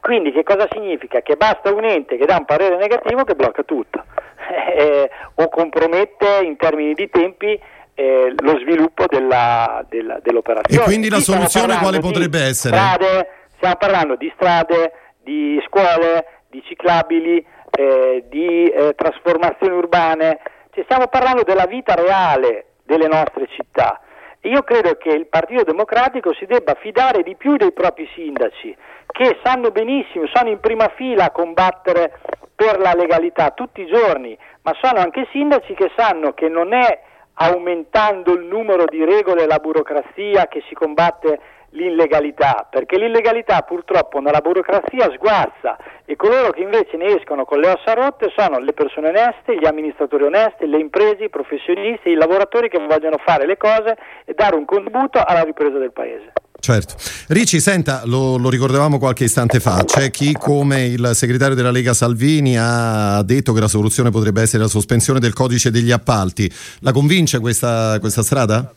Quindi 0.03 0.31
che 0.31 0.43
cosa 0.43 0.69
significa? 0.71 1.23
Che 1.23 1.37
basta 1.37 1.73
un 1.73 1.85
ente 1.85 2.19
che 2.19 2.26
dà 2.26 2.37
un 2.37 2.45
parere 2.45 2.76
negativo 2.76 3.25
che 3.25 3.35
blocca 3.35 3.62
tutto 3.62 4.05
eh, 4.76 5.11
o 5.37 5.49
compromette 5.49 6.41
in 6.43 6.59
termini 6.59 6.93
di 6.93 7.09
tempi 7.09 7.59
eh, 7.95 8.35
lo 8.37 8.59
sviluppo 8.59 9.07
della, 9.09 9.83
della, 9.88 10.21
dell'operazione. 10.23 10.83
E 10.83 10.87
quindi 10.87 11.09
la 11.09 11.19
soluzione 11.19 11.79
quale 11.79 11.99
potrebbe 11.99 12.43
essere? 12.43 12.76
Strade, 12.76 13.29
Stiamo 13.56 13.76
parlando 13.76 14.16
di 14.16 14.30
strade, 14.36 14.92
di 15.22 15.62
scuole, 15.66 16.42
di 16.48 16.62
ciclabili, 16.64 17.44
eh, 17.70 18.25
di 18.28 18.68
eh, 18.68 18.94
trasformazioni 18.94 19.75
urbane, 19.75 20.38
cioè, 20.72 20.84
stiamo 20.84 21.08
parlando 21.08 21.42
della 21.42 21.66
vita 21.66 21.94
reale 21.94 22.66
delle 22.84 23.08
nostre 23.08 23.46
città. 23.48 24.00
Io 24.42 24.62
credo 24.62 24.94
che 24.96 25.08
il 25.08 25.26
Partito 25.26 25.64
Democratico 25.64 26.32
si 26.34 26.46
debba 26.46 26.75
fidare 26.75 27.22
di 27.22 27.34
più 27.34 27.56
dei 27.56 27.72
propri 27.72 28.08
sindaci, 28.14 28.76
che 29.06 29.38
sanno 29.42 29.70
benissimo, 29.70 30.26
sono 30.32 30.50
in 30.50 30.60
prima 30.60 30.88
fila 30.94 31.25
a 31.25 31.30
combattere 31.30 32.20
per 32.54 32.78
la 32.78 32.92
legalità 32.94 33.50
tutti 33.50 33.80
i 33.80 33.86
giorni, 33.86 34.38
ma 34.62 34.72
sono 34.80 35.00
anche 35.00 35.26
sindaci 35.32 35.75
che 35.75 35.90
sanno 35.96 36.32
che 36.32 36.48
non 36.48 36.72
è 36.72 37.00
aumentando 37.34 38.32
il 38.34 38.44
numero 38.44 38.84
di 38.84 39.04
regole 39.04 39.42
e 39.42 39.46
la 39.46 39.58
burocrazia 39.58 40.46
che 40.46 40.62
si 40.68 40.75
combatte 40.75 41.40
l'illegalità, 41.70 42.66
perché 42.70 42.99
l'illegalità 42.99 43.62
purtroppo 43.62 44.20
nella 44.20 44.40
burocrazia 44.40 45.11
sguazza 45.12 45.76
e 46.04 46.16
coloro 46.16 46.50
che 46.50 46.61
invece 46.61 46.96
ne 46.96 47.16
escono 47.16 47.44
con 47.44 47.61
le 47.61 47.68
ossa 47.68 47.94
rotte 47.94 48.32
sono 48.37 48.58
le 48.58 48.73
persone 48.73 49.08
oneste, 49.08 49.58
gli 49.58 49.66
amministratori 49.66 50.25
onesti, 50.25 50.66
le 50.66 50.78
imprese, 50.78 51.25
i 51.25 51.30
professionisti, 51.30 52.11
i 52.11 52.14
lavoratori 52.14 52.68
che 52.68 52.78
vogliono 52.78 53.18
fare 53.25 53.46
le 53.46 53.56
cose 53.56 53.96
e 54.25 54.35
dare 54.35 54.56
un 54.56 54.64
contributo 54.64 55.23
alla 55.23 55.42
ripresa 55.42 55.78
del 55.78 55.92
Paese. 55.92 56.32
Certo. 56.58 56.94
Ricci, 57.28 57.61
senta, 57.61 58.02
lo, 58.06 58.38
lo, 58.38 58.49
ricordavamo 58.50 58.99
qualche 58.99 59.25
istante 59.25 59.61
fa, 59.61 59.85
c'è 59.85 60.11
chi 60.11 60.32
come 60.32 60.87
il 60.87 61.11
segretario 61.12 61.54
della 61.54 61.70
Lega 61.70 61.92
Salvini 61.92 62.56
ha 62.58 63.23
detto 63.23 63.52
che 63.52 63.61
la 63.61 63.68
soluzione 63.68 64.11
potrebbe 64.11 64.42
essere 64.42 64.62
la 64.62 64.68
sospensione 64.68 65.20
del 65.20 65.32
codice 65.32 65.70
degli 65.70 65.92
appalti. 65.92 66.50
La 66.80 66.92
convince 66.92 67.38
questa, 67.38 67.99
questa 68.00 68.23
strada? 68.23 68.73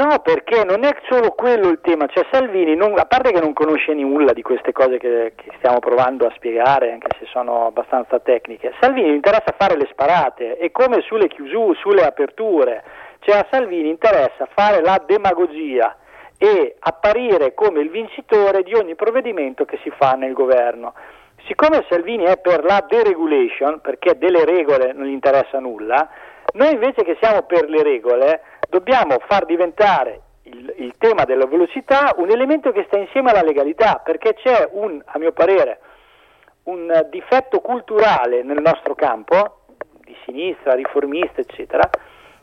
No, 0.00 0.18
perché 0.20 0.64
non 0.64 0.82
è 0.82 0.96
solo 1.10 1.32
quello 1.32 1.68
il 1.68 1.80
tema, 1.82 2.06
cioè 2.06 2.26
Salvini, 2.32 2.74
non, 2.74 2.98
a 2.98 3.04
parte 3.04 3.32
che 3.32 3.40
non 3.40 3.52
conosce 3.52 3.92
nulla 3.92 4.32
di 4.32 4.40
queste 4.40 4.72
cose 4.72 4.96
che, 4.96 5.34
che, 5.36 5.52
stiamo 5.58 5.78
provando 5.78 6.26
a 6.26 6.32
spiegare, 6.36 6.90
anche 6.90 7.08
se 7.18 7.26
sono 7.26 7.66
abbastanza 7.66 8.18
tecniche, 8.18 8.72
Salvini 8.80 9.10
interessa 9.10 9.54
fare 9.58 9.76
le 9.76 9.86
sparate 9.90 10.56
e 10.56 10.70
come 10.70 11.02
sulle 11.02 11.28
chiusure, 11.28 11.78
sulle 11.80 12.06
aperture, 12.06 12.82
cioè 13.18 13.40
a 13.40 13.46
Salvini 13.50 13.90
interessa 13.90 14.48
fare 14.54 14.80
la 14.80 15.02
demagogia 15.04 15.94
e 16.38 16.76
apparire 16.78 17.52
come 17.52 17.82
il 17.82 17.90
vincitore 17.90 18.62
di 18.62 18.72
ogni 18.72 18.94
provvedimento 18.94 19.66
che 19.66 19.78
si 19.82 19.90
fa 19.90 20.12
nel 20.12 20.32
governo. 20.32 20.94
Siccome 21.46 21.84
Salvini 21.90 22.24
è 22.24 22.38
per 22.38 22.64
la 22.64 22.82
deregulation, 22.88 23.82
perché 23.82 24.16
delle 24.16 24.46
regole 24.46 24.94
non 24.94 25.04
gli 25.04 25.12
interessa 25.12 25.58
nulla, 25.58 26.08
noi 26.54 26.72
invece 26.72 27.04
che 27.04 27.18
siamo 27.20 27.42
per 27.42 27.68
le 27.68 27.82
regole 27.82 28.42
dobbiamo 28.70 29.18
far 29.26 29.44
diventare 29.44 30.22
il, 30.44 30.74
il, 30.78 30.94
tema 30.96 31.24
della 31.24 31.46
velocità 31.46 32.14
un 32.16 32.30
elemento 32.30 32.72
che 32.72 32.84
sta 32.86 32.96
insieme 32.96 33.30
alla 33.30 33.42
legalità, 33.42 34.00
perché 34.02 34.34
c'è 34.34 34.68
un, 34.72 35.02
a 35.04 35.18
mio 35.18 35.32
parere, 35.32 35.80
un 36.64 37.06
difetto 37.10 37.60
culturale 37.60 38.42
nel 38.42 38.62
nostro 38.62 38.94
campo, 38.94 39.58
di 40.04 40.16
sinistra, 40.24 40.74
riformista, 40.74 41.40
eccetera, 41.40 41.88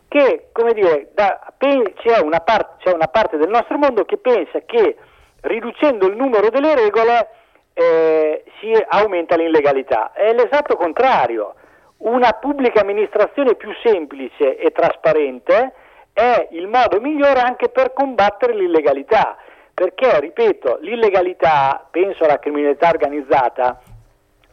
che, 0.07 0.50
come 0.51 0.74
dire, 0.74 1.10
da, 1.13 1.53
c'è, 1.57 2.19
una 2.19 2.39
part, 2.39 2.81
c'è, 2.84 2.93
una 2.93 3.07
parte 3.07 3.38
del 3.38 3.50
nostro 3.50 3.77
mondo 3.77 4.05
che 4.05 4.17
pensa 4.17 4.60
che 4.65 4.96
riducendo 5.41 6.07
il 6.07 6.15
numero 6.15 6.50
delle 6.50 6.75
regole 6.75 7.29
eh, 7.74 8.43
si 8.60 8.72
aumenta 8.89 9.36
l'illegalità. 9.36 10.12
È 10.13 10.34
l'esatto 10.34 10.75
contrario. 10.75 11.55
Una 11.98 12.31
pubblica 12.34 12.81
amministrazione 12.81 13.55
più 13.55 13.72
semplice 13.84 14.57
e 14.57 14.72
trasparente 14.72 15.74
è 16.17 16.47
il 16.53 16.65
modo 16.65 17.00
migliore 17.00 17.41
anche 17.41 17.69
per 17.69 17.93
combattere 17.93 18.55
l'illegalità, 18.55 19.38
perché, 19.71 20.19
ripeto, 20.19 20.79
l'illegalità, 20.81 21.86
penso 21.91 22.24
alla 22.24 22.39
criminalità 22.39 22.89
organizzata, 22.89 23.79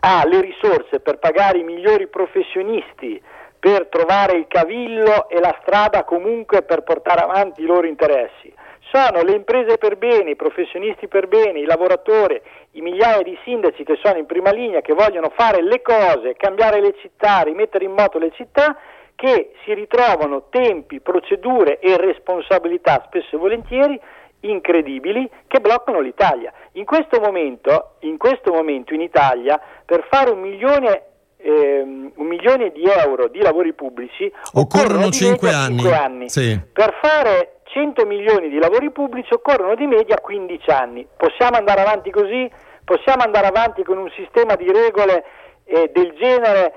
ha 0.01 0.27
le 0.27 0.43
risorse 0.43 1.01
per 1.01 1.19
pagare 1.19 1.61
i 1.61 1.63
migliori 1.63 2.07
professionisti, 2.09 3.19
per 3.59 3.87
trovare 3.87 4.37
il 4.37 4.47
cavillo 4.47 5.27
e 5.31 5.41
la 5.41 5.57
strada 5.63 6.05
comunque 6.05 6.61
per 6.61 6.83
portare 6.83 7.23
avanti 7.23 7.63
i 7.63 7.67
loro 7.67 7.87
interessi. 7.87 8.53
Sono 8.93 9.23
le 9.23 9.33
imprese 9.33 9.79
per 9.79 9.97
bene, 9.97 10.33
i 10.33 10.37
professionisti 10.37 11.09
per 11.09 11.29
bene, 11.29 11.61
i 11.61 11.65
lavoratori, 11.65 12.39
i 12.73 12.83
migliaia 12.83 13.23
di 13.23 13.39
sindaci 13.43 13.85
che 13.85 13.99
sono 14.03 14.19
in 14.19 14.27
prima 14.27 14.53
linea, 14.53 14.83
che 14.83 14.93
vogliono 14.93 15.33
fare 15.35 15.63
le 15.63 15.81
cose, 15.81 16.35
cambiare 16.37 16.83
le 16.83 16.95
città, 17.01 17.41
rimettere 17.41 17.87
in 17.87 17.93
moto 17.93 18.19
le 18.19 18.33
città, 18.33 18.77
che 19.15 19.53
si 19.65 19.75
ritrovano 19.75 20.47
tempi, 20.51 21.01
procedure 21.01 21.79
e 21.79 21.97
responsabilità 21.97 23.03
spesso 23.07 23.37
e 23.37 23.39
volentieri 23.39 24.01
incredibili 24.41 25.29
che 25.47 25.61
bloccano 25.61 26.01
l'Italia. 26.01 26.53
In 26.73 26.85
questo 26.85 27.21
momento 27.21 27.95
in, 28.01 28.17
questo 28.19 28.53
momento 28.53 28.95
in 28.95 29.01
Italia 29.01 29.61
per 29.85 30.07
fare 30.11 30.31
un 30.31 30.41
milione, 30.41 31.03
ehm, 31.37 32.13
un 32.15 32.27
milione 32.27 32.71
di 32.73 32.85
euro 32.85 33.29
di 33.29 33.41
lavori 33.41 33.73
pubblici 33.73 34.31
occorrono 34.55 35.11
5 35.11 35.51
anni. 35.51 35.93
anni. 35.93 36.29
Sì. 36.29 36.59
Per 36.73 36.99
fare 37.01 37.61
100 37.65 38.07
milioni 38.07 38.49
di 38.49 38.59
lavori 38.59 38.91
pubblici 38.91 39.33
occorrono 39.33 39.75
di 39.75 39.87
media 39.87 40.21
15 40.21 40.71
anni. 40.71 41.07
Possiamo 41.17 41.57
andare 41.57 41.81
avanti 41.81 42.11
così? 42.11 42.51
Possiamo 42.85 43.23
andare 43.23 43.47
avanti 43.47 43.83
con 43.83 43.97
un 43.97 44.11
sistema 44.11 44.57
di 44.57 44.71
regole 44.71 45.25
eh, 45.65 45.91
del 45.93 46.13
genere 46.19 46.75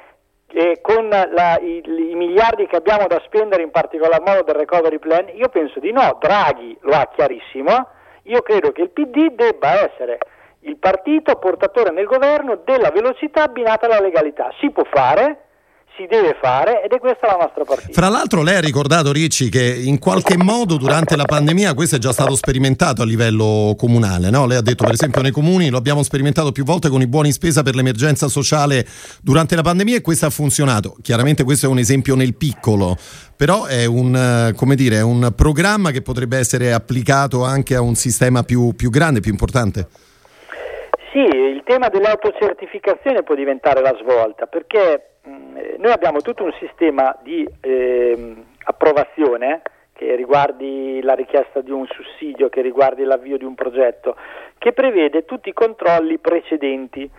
eh, 0.50 0.80
con 0.82 1.10
la, 1.10 1.60
i, 1.60 1.82
i, 1.86 2.16
miliardi 2.16 2.68
che 2.68 2.78
abbiamo 2.78 3.08
da 3.08 3.22
spendere, 3.26 3.64
in 3.64 3.72
particolar 3.72 4.22
modo 4.22 4.44
del 4.44 4.56
recovery 4.56 5.00
plan? 5.00 5.30
Io 5.34 5.50
penso 5.50 5.80
di 5.80 5.92
no, 5.92 6.18
Draghi 6.20 6.78
lo 6.82 6.94
ha 6.94 7.10
chiarissimo, 7.14 7.88
io 8.24 8.42
credo 8.42 8.72
che 8.72 8.82
il 8.82 8.90
PD 8.90 9.32
debba 9.32 9.84
essere 9.90 10.18
il 10.62 10.78
partito 10.78 11.36
portatore 11.36 11.92
nel 11.92 12.06
governo 12.06 12.62
della 12.64 12.90
velocità 12.92 13.44
abbinata 13.44 13.86
alla 13.86 14.02
legalità. 14.02 14.52
Si 14.60 14.70
può 14.72 14.84
fare, 14.84 15.47
si 15.98 16.06
deve 16.06 16.38
fare 16.40 16.84
ed 16.84 16.92
è 16.92 17.00
questa 17.00 17.26
la 17.28 17.38
nostra 17.42 17.64
partita. 17.64 17.92
Fra 17.92 18.08
l'altro 18.08 18.44
lei 18.44 18.56
ha 18.56 18.62
ricordato 18.62 19.12
Ricci 19.12 19.50
che 19.50 19.82
in 19.84 19.98
qualche 19.98 20.38
modo 20.38 20.78
durante 20.78 21.16
la 21.16 21.26
pandemia 21.26 21.74
questo 21.74 21.96
è 21.96 22.00
già 22.00 22.14
stato 22.14 22.36
sperimentato 22.36 23.02
a 23.02 23.06
livello 23.06 23.74
comunale, 23.76 24.30
no? 24.30 24.46
Lei 24.46 24.58
ha 24.58 24.62
detto 24.62 24.84
per 24.84 24.94
esempio 24.94 25.22
nei 25.22 25.32
comuni 25.32 25.70
lo 25.70 25.78
abbiamo 25.78 26.04
sperimentato 26.04 26.52
più 26.52 26.64
volte 26.64 26.90
con 26.90 27.02
i 27.02 27.08
buoni 27.08 27.32
spesa 27.32 27.64
per 27.64 27.76
l'emergenza 27.76 28.28
sociale 28.28 28.86
durante 29.22 29.56
la 29.56 29.64
pandemia 29.64 29.98
e 29.98 30.02
questo 30.02 30.28
ha 30.28 30.30
funzionato. 30.30 30.96
Chiaramente 31.02 31.44
questo 31.44 31.66
è 31.66 31.70
un 31.70 31.80
esempio 31.80 32.16
nel 32.16 32.36
piccolo, 32.36 32.96
però 33.36 33.66
è 33.66 33.86
un, 33.86 34.54
dire, 34.76 34.98
è 34.98 35.04
un 35.04 35.34
programma 35.36 35.90
che 35.90 36.04
potrebbe 36.04 36.38
essere 36.38 36.72
applicato 36.74 37.44
anche 37.44 37.76
a 37.76 37.82
un 37.82 37.96
sistema 37.96 38.44
più, 38.44 38.76
più 38.76 38.92
grande, 38.92 39.20
più 39.20 39.32
importante. 39.32 39.88
Sì, 41.12 41.20
il 41.20 41.64
tema 41.66 41.88
dell'autocertificazione 41.90 43.24
può 43.24 43.34
diventare 43.34 43.82
la 43.82 43.96
svolta 44.00 44.46
perché 44.46 45.17
noi 45.78 45.92
abbiamo 45.92 46.22
tutto 46.22 46.44
un 46.44 46.54
sistema 46.60 47.16
di 47.22 47.48
eh, 47.62 48.36
approvazione 48.64 49.62
che 49.94 50.16
riguardi 50.16 51.02
la 51.02 51.14
richiesta 51.14 51.62
di 51.62 51.72
un 51.72 51.88
sussidio, 51.88 52.50
che 52.50 52.62
riguardi 52.62 53.04
l'avvio 53.04 53.38
di 53.38 53.46
un 53.46 53.56
progetto, 53.56 54.16
che 54.60 54.72
prevede 54.72 55.26
tutti 55.26 55.50
i 55.50 55.54
controlli 55.54 56.20
precedenti. 56.20 57.10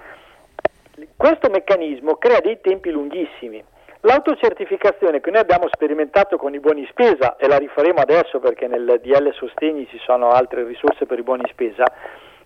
Questo 1.17 1.51
meccanismo 1.51 2.15
crea 2.17 2.41
dei 2.41 2.61
tempi 2.61 2.91
lunghissimi. 2.91 3.63
L'autocertificazione 4.03 5.21
che 5.21 5.31
noi 5.33 5.41
abbiamo 5.41 5.67
sperimentato 5.69 6.37
con 6.37 6.55
i 6.55 6.61
buoni 6.61 6.87
spesa, 6.89 7.37
e 7.37 7.49
la 7.49 7.59
rifaremo 7.59 7.99
adesso 7.99 8.39
perché 8.39 8.69
nel 8.69 9.01
DL 9.03 9.33
Sostegni 9.35 9.89
ci 9.89 9.99
sono 9.99 10.31
altre 10.31 10.65
risorse 10.65 11.05
per 11.05 11.19
i 11.19 11.25
buoni 11.25 11.49
spesa, 11.51 11.85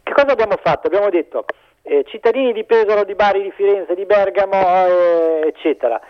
che 0.02 0.12
cosa 0.12 0.32
abbiamo 0.32 0.56
fatto? 0.62 0.86
Abbiamo 0.86 1.10
detto 1.10 1.44
eh, 1.82 2.04
cittadini 2.06 2.52
di 2.52 2.64
Pesaro, 2.64 3.04
di 3.04 3.14
Bari, 3.14 3.42
di 3.42 3.50
Firenze, 3.50 3.94
di 3.94 4.04
Bergamo, 4.06 4.86
eh, 4.86 5.46
eccetera. 5.46 6.00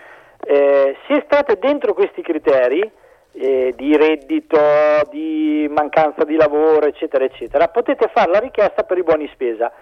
Eh, 0.45 0.97
se 1.07 1.23
state 1.25 1.59
dentro 1.59 1.95
questi 1.95 2.21
criteri 2.21 2.91
eh, 3.33 3.73
di 3.76 3.97
reddito, 3.97 4.59
di 5.11 5.67
mancanza 5.71 6.25
di 6.25 6.37
lavoro, 6.37 6.87
eccetera, 6.87 7.25
eccetera, 7.25 7.69
potete 7.69 8.11
fare 8.12 8.31
la 8.31 8.38
richiesta 8.38 8.83
per 8.83 8.99
i 8.99 9.02
buoni 9.02 9.29
spesa. 9.33 9.73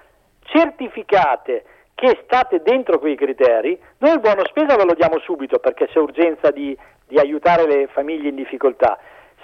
Certificate 0.43 1.65
che 1.95 2.19
state 2.25 2.63
dentro 2.63 2.99
quei 2.99 3.17
criteri, 3.17 3.79
noi 3.99 4.13
il 4.13 4.21
buono 4.21 4.45
spesa 4.47 4.77
ve 4.77 4.85
lo 4.85 4.95
diamo 4.95 5.19
subito 5.19 5.59
perché 5.59 5.87
c'è 5.87 5.99
urgenza 5.99 6.51
di, 6.51 6.77
di 7.07 7.19
aiutare 7.19 7.67
le 7.67 7.89
famiglie 7.89 8.29
in 8.29 8.37
difficoltà. 8.37 8.99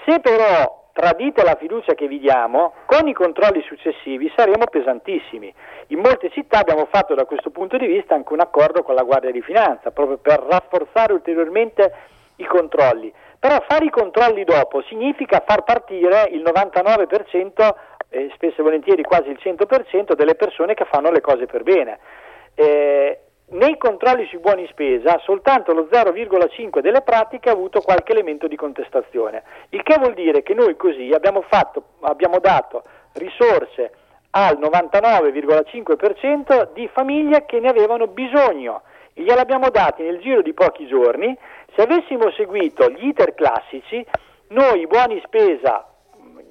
Se 0.05 0.21
però 0.21 0.86
tradite 0.97 1.45
la 1.45 1.57
fiducia 1.57 1.93
che 1.93 2.09
vi 2.09 2.19
diamo, 2.19 2.73
con 2.87 3.07
i 3.07 3.12
controlli 3.12 3.61
successivi 3.67 4.33
saremo 4.35 4.65
pesantissimi. 4.65 5.53
In 5.88 5.99
molte 5.99 6.31
città 6.31 6.61
abbiamo 6.61 6.88
fatto 6.91 7.15
da 7.15 7.26
questo 7.26 7.50
punto 7.50 7.76
di 7.76 7.87
vista 7.87 8.15
anche 8.15 8.33
un 8.33 8.41
accordo 8.41 8.83
con 8.83 8.95
la 8.95 9.03
Guardia 9.03 9.31
di 9.31 9.43
Finanza, 9.43 9.91
proprio 9.91 10.17
per 10.17 10.41
rafforzare 10.49 11.12
ulteriormente 11.12 11.93
i 12.37 12.47
controlli. 12.47 13.12
Però 13.38 13.62
fare 13.69 13.85
i 13.85 13.91
controlli 13.91 14.43
dopo 14.45 14.81
significa 14.88 15.45
far 15.47 15.65
partire 15.65 16.31
il 16.31 16.41
99%, 16.43 17.76
eh, 18.09 18.31
spesso 18.35 18.62
e 18.62 18.65
volentieri 18.65 19.03
quasi 19.03 19.29
il 19.29 19.38
100% 19.38 20.15
delle 20.15 20.35
persone 20.35 20.73
che 20.73 20.87
fanno 20.87 21.11
le 21.11 21.21
cose 21.21 21.45
per 21.45 21.62
bene. 21.62 21.99
Eh, 22.55 23.21
nei 23.49 23.79
controlli 23.79 24.26
sui 24.26 24.38
buoni 24.38 24.67
spesa 24.69 25.19
soltanto 25.23 25.73
lo 25.73 25.88
0,5 25.91 26.81
delle 26.81 27.00
pratiche 27.03 27.49
ha 27.49 27.53
avuto 27.53 27.81
qualche 27.81 28.11
elemento 28.12 28.49
di 28.49 28.57
contestazione, 28.57 29.45
il 29.71 29.83
che 29.83 29.97
vuol 29.99 30.12
dire 30.15 30.43
che 30.43 30.53
noi 30.55 30.76
così 30.76 31.11
abbiamo, 31.12 31.43
fatto, 31.43 31.83
abbiamo 32.00 32.41
dato 32.41 32.83
risorse 33.12 33.93
al 34.31 34.59
99,5% 34.59 36.73
di 36.75 36.88
famiglie 36.93 37.47
che 37.47 37.61
ne 37.61 37.69
avevano 37.69 38.09
bisogno. 38.09 38.83
Gliele 39.15 39.41
abbiamo 39.41 39.71
dati 39.71 40.03
nel 40.03 40.19
giro 40.21 40.43
di 40.43 40.53
pochi 40.53 40.87
giorni. 40.87 41.35
Se 41.75 41.81
avessimo 41.83 42.31
seguito 42.33 42.91
gli 42.91 43.07
iter 43.07 43.35
classici, 43.35 44.05
noi 44.49 44.81
i 44.81 44.87
buoni 44.87 45.19
spesa, 45.25 45.87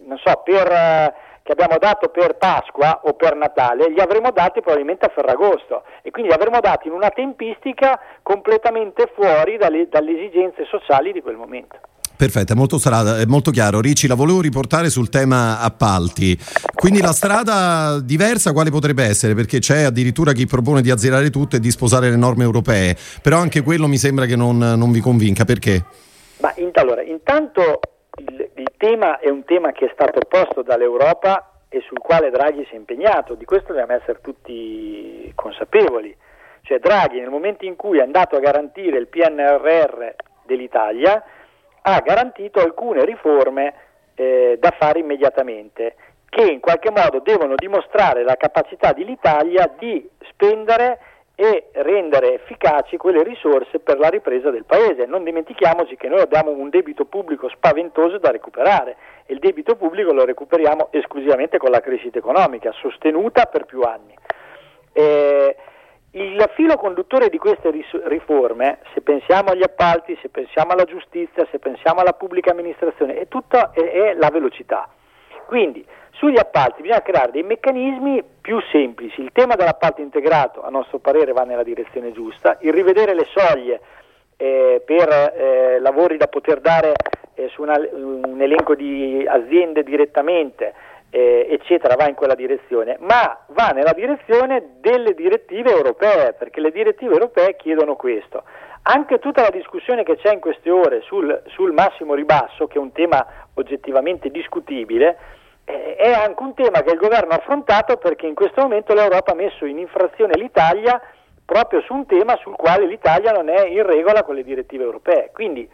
non 0.05 0.17
so, 0.17 0.41
per 0.43 0.71
eh, 0.71 1.13
che 1.45 1.51
abbiamo 1.51 1.77
dato 1.77 2.09
per 2.09 2.37
Pasqua 2.37 3.01
o 3.03 3.13
per 3.13 3.35
Natale 3.35 3.91
li 3.91 3.99
avremmo 3.99 4.31
dati 4.31 4.61
probabilmente 4.61 5.05
a 5.05 5.11
Ferragosto 5.13 5.83
e 6.01 6.09
quindi 6.09 6.31
li 6.31 6.35
avremmo 6.35 6.59
dati 6.59 6.87
in 6.87 6.93
una 6.93 7.11
tempistica 7.11 7.99
completamente 8.23 9.11
fuori 9.13 9.55
dalle, 9.55 9.87
dalle 9.87 10.17
esigenze 10.17 10.65
sociali 10.65 11.11
di 11.11 11.21
quel 11.21 11.35
momento. 11.35 11.77
Perfetto, 12.17 12.53
è 12.53 12.55
molto, 12.55 12.79
strada, 12.79 13.19
è 13.19 13.25
molto 13.25 13.51
chiaro. 13.51 13.79
Ricci, 13.79 14.07
la 14.07 14.15
volevo 14.15 14.41
riportare 14.41 14.89
sul 14.89 15.09
tema 15.09 15.59
appalti. 15.59 16.35
Quindi 16.73 16.99
la 16.99 17.11
strada 17.11 17.99
diversa 18.01 18.51
quale 18.51 18.71
potrebbe 18.71 19.03
essere? 19.03 19.35
Perché 19.35 19.59
c'è 19.59 19.83
addirittura 19.83 20.31
chi 20.31 20.47
propone 20.47 20.81
di 20.81 20.89
azzerare 20.89 21.29
tutto 21.29 21.57
e 21.57 21.59
di 21.59 21.69
sposare 21.69 22.09
le 22.09 22.15
norme 22.15 22.43
europee, 22.43 22.97
però 23.21 23.37
anche 23.37 23.61
quello 23.61 23.87
mi 23.87 23.97
sembra 23.97 24.25
che 24.25 24.35
non, 24.35 24.57
non 24.57 24.91
vi 24.91 24.99
convinca. 24.99 25.45
Perché? 25.45 25.83
Ma 26.39 26.51
allora, 26.73 27.03
intanto 27.03 27.81
il, 28.17 28.49
il 28.55 28.71
tema 28.77 29.19
è 29.19 29.29
un 29.29 29.43
tema 29.43 29.71
che 29.71 29.85
è 29.85 29.89
stato 29.93 30.19
posto 30.27 30.61
dall'Europa 30.61 31.51
e 31.69 31.81
sul 31.81 31.99
quale 31.99 32.29
Draghi 32.29 32.65
si 32.65 32.73
è 32.73 32.77
impegnato, 32.77 33.35
di 33.35 33.45
questo 33.45 33.73
dobbiamo 33.73 33.99
essere 33.99 34.19
tutti 34.21 35.31
consapevoli. 35.35 36.15
Cioè 36.61 36.79
Draghi 36.79 37.19
nel 37.19 37.29
momento 37.29 37.65
in 37.65 37.75
cui 37.75 37.99
è 37.99 38.01
andato 38.01 38.35
a 38.35 38.39
garantire 38.39 38.97
il 38.97 39.07
PNRR 39.07 40.13
dell'Italia 40.43 41.23
ha 41.81 41.99
garantito 41.99 42.59
alcune 42.59 43.05
riforme 43.05 43.73
eh, 44.15 44.57
da 44.59 44.71
fare 44.71 44.99
immediatamente 44.99 45.95
che 46.29 46.51
in 46.51 46.59
qualche 46.59 46.91
modo 46.91 47.19
devono 47.19 47.55
dimostrare 47.55 48.23
la 48.23 48.35
capacità 48.35 48.91
dell'Italia 48.93 49.71
di 49.77 50.09
spendere 50.29 50.99
e 51.35 51.67
rendere 51.73 52.35
efficaci 52.35 52.95
quelle 52.95 53.21
risorse 53.21 53.79
per 53.79 53.99
la 53.99 54.07
ripresa 54.07 54.49
del 54.49 54.63
Paese. 54.63 55.05
Non 55.05 55.23
dimentichiamoci 55.23 55.97
che 55.97 56.07
noi 56.07 56.21
abbiamo 56.21 56.51
un 56.51 56.69
debito 56.69 57.05
pubblico 57.05 57.49
spaventoso 57.49 58.17
da 58.17 58.31
recuperare 58.31 58.95
e 59.25 59.33
il 59.33 59.39
debito 59.39 59.75
pubblico 59.75 60.13
lo 60.13 60.23
recuperiamo 60.23 60.87
esclusivamente 60.91 61.57
con 61.57 61.71
la 61.71 61.81
crescita 61.81 62.17
economica, 62.17 62.71
sostenuta 62.71 63.45
per 63.45 63.65
più 63.65 63.81
anni. 63.81 64.15
Eh, 64.93 65.55
il 66.11 66.49
filo 66.55 66.77
conduttore 66.77 67.27
di 67.27 67.37
queste 67.37 67.69
riforme, 68.05 68.79
se 68.93 69.01
pensiamo 69.01 69.49
agli 69.49 69.63
appalti, 69.63 70.17
se 70.21 70.29
pensiamo 70.29 70.71
alla 70.71 70.85
giustizia, 70.85 71.45
se 71.51 71.59
pensiamo 71.59 71.99
alla 71.99 72.13
pubblica 72.13 72.51
amministrazione, 72.51 73.15
è 73.15 73.27
tutta 73.27 73.71
è, 73.71 73.81
è 73.81 74.13
la 74.13 74.29
velocità. 74.29 74.87
Quindi 75.45 75.85
sugli 76.11 76.37
appalti 76.37 76.81
bisogna 76.81 77.01
creare 77.01 77.31
dei 77.31 77.43
meccanismi 77.43 78.23
più 78.41 78.59
semplici. 78.71 79.21
Il 79.21 79.31
tema 79.31 79.55
dell'appalto 79.55 80.01
integrato, 80.01 80.63
a 80.63 80.69
nostro 80.69 80.99
parere, 80.99 81.33
va 81.33 81.43
nella 81.43 81.63
direzione 81.63 82.11
giusta. 82.11 82.57
Il 82.61 82.73
rivedere 82.73 83.13
le 83.13 83.25
soglie 83.33 83.79
eh, 84.37 84.81
per 84.85 85.09
eh, 85.09 85.79
lavori 85.79 86.17
da 86.17 86.27
poter 86.27 86.59
dare 86.59 86.93
eh, 87.35 87.47
su 87.49 87.61
una, 87.61 87.77
un 87.77 88.37
elenco 88.39 88.75
di 88.75 89.25
aziende 89.27 89.83
direttamente, 89.83 90.73
eh, 91.09 91.47
eccetera, 91.49 91.95
va 91.95 92.07
in 92.07 92.15
quella 92.15 92.35
direzione, 92.35 92.97
ma 92.99 93.45
va 93.47 93.69
nella 93.69 93.93
direzione 93.93 94.77
delle 94.79 95.13
direttive 95.13 95.71
europee, 95.71 96.33
perché 96.33 96.59
le 96.59 96.71
direttive 96.71 97.13
europee 97.13 97.55
chiedono 97.55 97.95
questo. 97.95 98.43
Anche 98.87 99.17
tutta 99.19 99.41
la 99.41 99.49
discussione 99.49 100.03
che 100.03 100.17
c'è 100.17 100.31
in 100.31 100.39
queste 100.39 100.69
ore 100.69 101.01
sul, 101.01 101.41
sul 101.47 101.71
massimo 101.71 102.13
ribasso, 102.13 102.67
che 102.67 102.77
è 102.77 102.81
un 102.81 102.91
tema 102.91 103.25
oggettivamente 103.55 104.29
discutibile, 104.29 105.17
eh, 105.65 105.95
è 105.95 106.11
anche 106.11 106.41
un 106.41 106.53
tema 106.53 106.81
che 106.81 106.91
il 106.91 106.99
governo 106.99 107.33
ha 107.33 107.37
affrontato 107.37 107.97
perché 107.97 108.27
in 108.27 108.35
questo 108.35 108.61
momento 108.61 108.93
l'Europa 108.93 109.31
ha 109.31 109.35
messo 109.35 109.65
in 109.65 109.79
infrazione 109.79 110.33
l'Italia 110.35 111.01
proprio 111.43 111.81
su 111.81 111.93
un 111.93 112.05
tema 112.05 112.37
sul 112.37 112.55
quale 112.55 112.85
l'Italia 112.85 113.31
non 113.31 113.49
è 113.49 113.65
in 113.67 113.85
regola 113.85 114.23
con 114.23 114.35
le 114.35 114.43
direttive 114.43 114.83
europee. 114.83 115.29
Quindi 115.33 115.69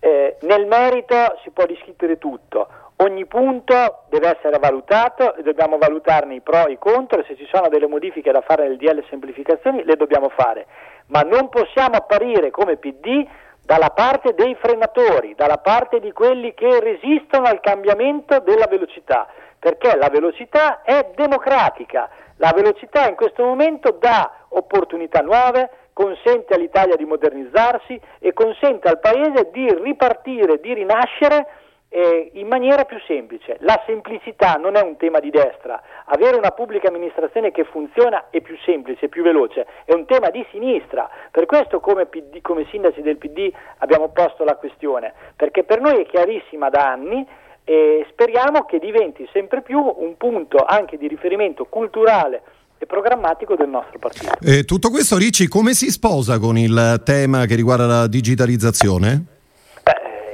eh, 0.00 0.36
nel 0.42 0.66
merito 0.66 1.38
si 1.42 1.50
può 1.50 1.64
discutere 1.64 2.18
tutto, 2.18 2.68
ogni 2.96 3.24
punto 3.26 4.04
deve 4.08 4.36
essere 4.36 4.58
valutato 4.58 5.34
e 5.36 5.42
dobbiamo 5.42 5.78
valutarne 5.78 6.34
i 6.34 6.40
pro 6.40 6.66
e 6.66 6.72
i 6.72 6.78
contro. 6.78 7.24
Se 7.24 7.36
ci 7.36 7.48
sono 7.52 7.68
delle 7.68 7.86
modifiche 7.86 8.32
da 8.32 8.42
fare 8.42 8.66
nel 8.66 8.76
DL 8.76 9.04
semplificazioni 9.08 9.84
le 9.84 9.96
dobbiamo 9.96 10.28
fare, 10.28 10.66
ma 11.06 11.20
non 11.20 11.48
possiamo 11.48 11.96
apparire 11.96 12.50
come 12.50 12.76
PD 12.76 13.26
dalla 13.66 13.90
parte 13.90 14.32
dei 14.34 14.54
frenatori, 14.54 15.34
dalla 15.34 15.58
parte 15.58 15.98
di 15.98 16.12
quelli 16.12 16.54
che 16.54 16.78
resistono 16.78 17.46
al 17.46 17.60
cambiamento 17.60 18.38
della 18.38 18.66
velocità, 18.68 19.26
perché 19.58 19.96
la 19.96 20.08
velocità 20.08 20.82
è 20.82 21.10
democratica, 21.16 22.08
la 22.36 22.52
velocità 22.54 23.08
in 23.08 23.16
questo 23.16 23.42
momento 23.42 23.90
dà 23.90 24.30
opportunità 24.50 25.20
nuove, 25.20 25.68
consente 25.92 26.54
all'Italia 26.54 26.94
di 26.94 27.04
modernizzarsi 27.04 28.00
e 28.20 28.32
consente 28.32 28.88
al 28.88 29.00
Paese 29.00 29.50
di 29.50 29.68
ripartire, 29.82 30.60
di 30.60 30.72
rinascere 30.72 31.46
eh, 31.88 32.30
in 32.34 32.46
maniera 32.46 32.84
più 32.84 32.98
semplice. 33.06 33.56
La 33.60 33.82
semplicità 33.86 34.54
non 34.54 34.76
è 34.76 34.82
un 34.82 34.96
tema 34.96 35.20
di 35.20 35.30
destra, 35.30 35.80
avere 36.06 36.36
una 36.36 36.50
pubblica 36.50 36.88
amministrazione 36.88 37.52
che 37.52 37.64
funziona 37.64 38.26
è 38.30 38.40
più 38.40 38.56
semplice, 38.64 39.08
più 39.08 39.22
veloce, 39.22 39.66
è 39.84 39.92
un 39.92 40.04
tema 40.06 40.30
di 40.30 40.44
sinistra. 40.50 41.08
Per 41.30 41.46
questo 41.46 41.80
come, 41.80 42.06
PD, 42.06 42.40
come 42.40 42.66
sindaci 42.70 43.02
del 43.02 43.16
PD 43.16 43.50
abbiamo 43.78 44.08
posto 44.08 44.44
la 44.44 44.56
questione, 44.56 45.12
perché 45.34 45.64
per 45.64 45.80
noi 45.80 46.02
è 46.02 46.06
chiarissima 46.06 46.68
da 46.68 46.90
anni 46.90 47.26
e 47.64 48.06
speriamo 48.10 48.64
che 48.64 48.78
diventi 48.78 49.28
sempre 49.32 49.62
più 49.62 49.80
un 49.80 50.16
punto 50.16 50.58
anche 50.58 50.96
di 50.96 51.08
riferimento 51.08 51.64
culturale 51.64 52.42
e 52.78 52.86
programmatico 52.86 53.56
del 53.56 53.68
nostro 53.68 53.98
partito. 53.98 54.36
E 54.40 54.64
tutto 54.64 54.90
questo 54.90 55.16
Ricci 55.16 55.48
come 55.48 55.72
si 55.72 55.90
sposa 55.90 56.38
con 56.38 56.58
il 56.58 57.00
tema 57.04 57.46
che 57.46 57.54
riguarda 57.54 57.86
la 57.86 58.06
digitalizzazione? 58.06 59.35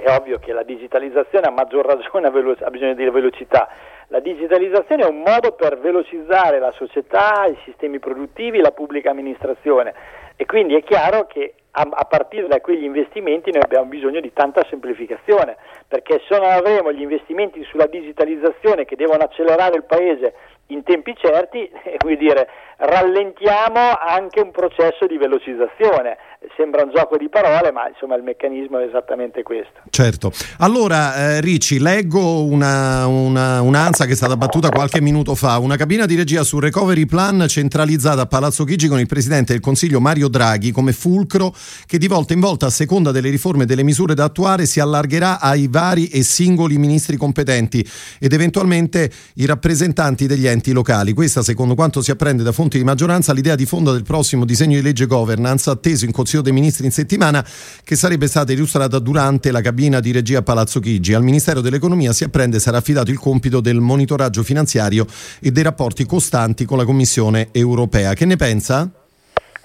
È 0.03 0.17
ovvio 0.17 0.39
che 0.39 0.53
la 0.53 0.65
digitalizzazione 0.65 1.47
a 1.47 1.51
maggior 1.51 1.87
ragione 1.87 2.27
ha, 2.65 2.71
bisogno 2.71 2.95
di 2.95 3.09
velocità. 3.09 3.69
La 4.09 4.21
digitalizzazione 4.21 5.05
è 5.05 5.07
un 5.07 5.23
modo 5.23 5.53
per 5.53 5.79
velocizzare 5.79 6.59
la 6.59 6.73
società, 6.73 7.47
i 7.47 7.57
sistemi 7.65 7.99
produttivi, 7.99 8.61
la 8.61 8.73
pubblica 8.73 9.11
amministrazione 9.11 9.95
e 10.37 10.47
quindi 10.47 10.75
è 10.75 10.83
chiaro 10.83 11.27
che 11.27 11.55
a, 11.71 11.87
a, 11.89 12.05
partire 12.05 12.49
da 12.49 12.61
quegli 12.61 12.85
investimenti 12.85 13.51
noi 13.51 13.63
abbiamo 13.63 13.87
bisogno 13.87 14.21
di 14.21 14.33
tanta 14.33 14.65
semplificazione, 14.69 15.57
perché 15.87 16.21
se 16.29 16.37
non 16.37 16.51
avremo 16.51 16.93
gli 16.93 17.01
investimenti 17.01 17.63
sulla 17.65 17.87
digitalizzazione 17.87 18.85
che 18.85 18.97
devono 18.97 19.23
accelerare 19.23 19.77
il 19.77 19.85
Paese 19.85 20.35
in 20.67 20.83
tempi 20.83 21.15
certi, 21.17 21.71
eh, 21.85 22.17
dire, 22.17 22.49
rallentiamo 22.77 23.97
anche 23.99 24.41
un 24.41 24.51
processo 24.51 25.07
di 25.07 25.17
velocizzazione. 25.17 26.19
Sembra 26.57 26.83
un 26.83 26.91
gioco 26.95 27.17
di 27.17 27.29
parole, 27.29 27.73
ma 27.73 27.89
insomma 27.89 28.17
il 28.17 28.23
meccanismo 28.23 28.79
è 28.79 28.87
esattamente 28.87 29.43
questo. 29.43 29.81
Certo. 29.91 30.33
Allora, 30.59 31.15
eh, 31.15 31.41
Ricci, 31.41 31.79
leggo 31.79 32.45
una, 32.45 33.07
una, 33.07 33.61
un'ansa 33.61 34.07
che 34.07 34.13
è 34.13 34.17
stata 34.17 34.37
battuta 34.37 34.69
qualche 34.71 35.01
minuto 35.01 35.35
fa, 35.35 35.59
una 35.59 35.77
cabina 35.77 36.07
di 36.07 36.17
regia 36.17 36.43
sul 36.43 36.63
recovery 36.63 37.07
plan 37.07 37.47
centralizzata 37.49 38.23
a 38.23 38.27
Palazzo 38.27 38.65
Chigi 38.65 38.89
con 38.89 38.99
il 38.99 39.07
Presidente 39.07 39.53
del 39.53 39.63
Consiglio 39.63 40.01
Mario 40.01 40.29
Draghi 40.29 40.73
come 40.73 40.93
fulcro 40.93 41.55
che 41.87 41.99
di 41.99 42.09
volta 42.09 42.33
in 42.33 42.41
volta, 42.41 42.67
a 42.67 42.71
seconda 42.71 43.11
delle 43.11 43.31
riforme 43.31 43.65
e 43.65 43.67
delle 43.67 43.83
misure 43.83 44.15
da 44.15 44.25
attuare, 44.25 44.67
si 44.67 44.81
allargherà 44.81 45.41
ai 45.41 45.69
vari 45.69 46.09
e 46.09 46.23
singoli 46.23 46.79
ministri 46.79 47.17
competenti 47.17 47.87
ed 48.19 48.33
eventualmente 48.33 49.11
i 49.35 49.47
rappresentanti 49.47 50.27
degli 50.27 50.47
enti 50.47 50.73
locali. 50.73 51.13
Questa, 51.13 51.43
secondo 51.43 51.75
quanto 51.75 52.03
si 52.03 52.11
apprende 52.11 52.43
da 52.43 52.53
fonti 52.53 52.79
di 52.79 52.85
maggioranza, 52.85 53.33
l'idea 53.33 53.55
di 53.55 53.67
fondo 53.67 53.93
del 53.93 54.03
prossimo 54.03 54.45
disegno 54.45 54.77
di 54.77 54.83
legge 54.83 55.07
governance 55.07 55.69
atteso 55.71 56.05
in 56.05 56.13
Consiglio 56.13 56.32
Consiglio 56.33 56.43
dei 56.43 56.53
Ministri 56.53 56.87
in 56.87 56.93
settimana 56.93 57.45
che 57.85 57.95
sarebbe 57.95 58.27
stata 58.27 58.53
illustrata 58.53 58.99
durante 58.99 59.53
la 59.53 59.61
cabina 59.61 60.01
di 60.01 60.13
regia 60.13 60.39
a 60.39 60.43
Palazzo 60.43 60.81
Chigi. 60.81 61.13
Al 61.13 61.23
Ministero 61.23 61.61
dell'Economia 61.61 62.13
si 62.13 62.25
apprende 62.25 62.59
sarà 62.59 62.79
affidato 62.79 63.11
il 63.11 63.19
compito 63.19 63.61
del 63.61 63.81
monitoraggio 63.81 64.43
finanziario 64.43 65.05
e 65.43 65.51
dei 65.51 65.63
rapporti 65.63 66.07
costanti 66.07 66.65
con 66.65 66.79
la 66.79 66.85
Commissione 66.85 67.49
europea. 67.53 68.15
Che 68.15 68.25
ne 68.25 68.37
pensa? 68.37 68.89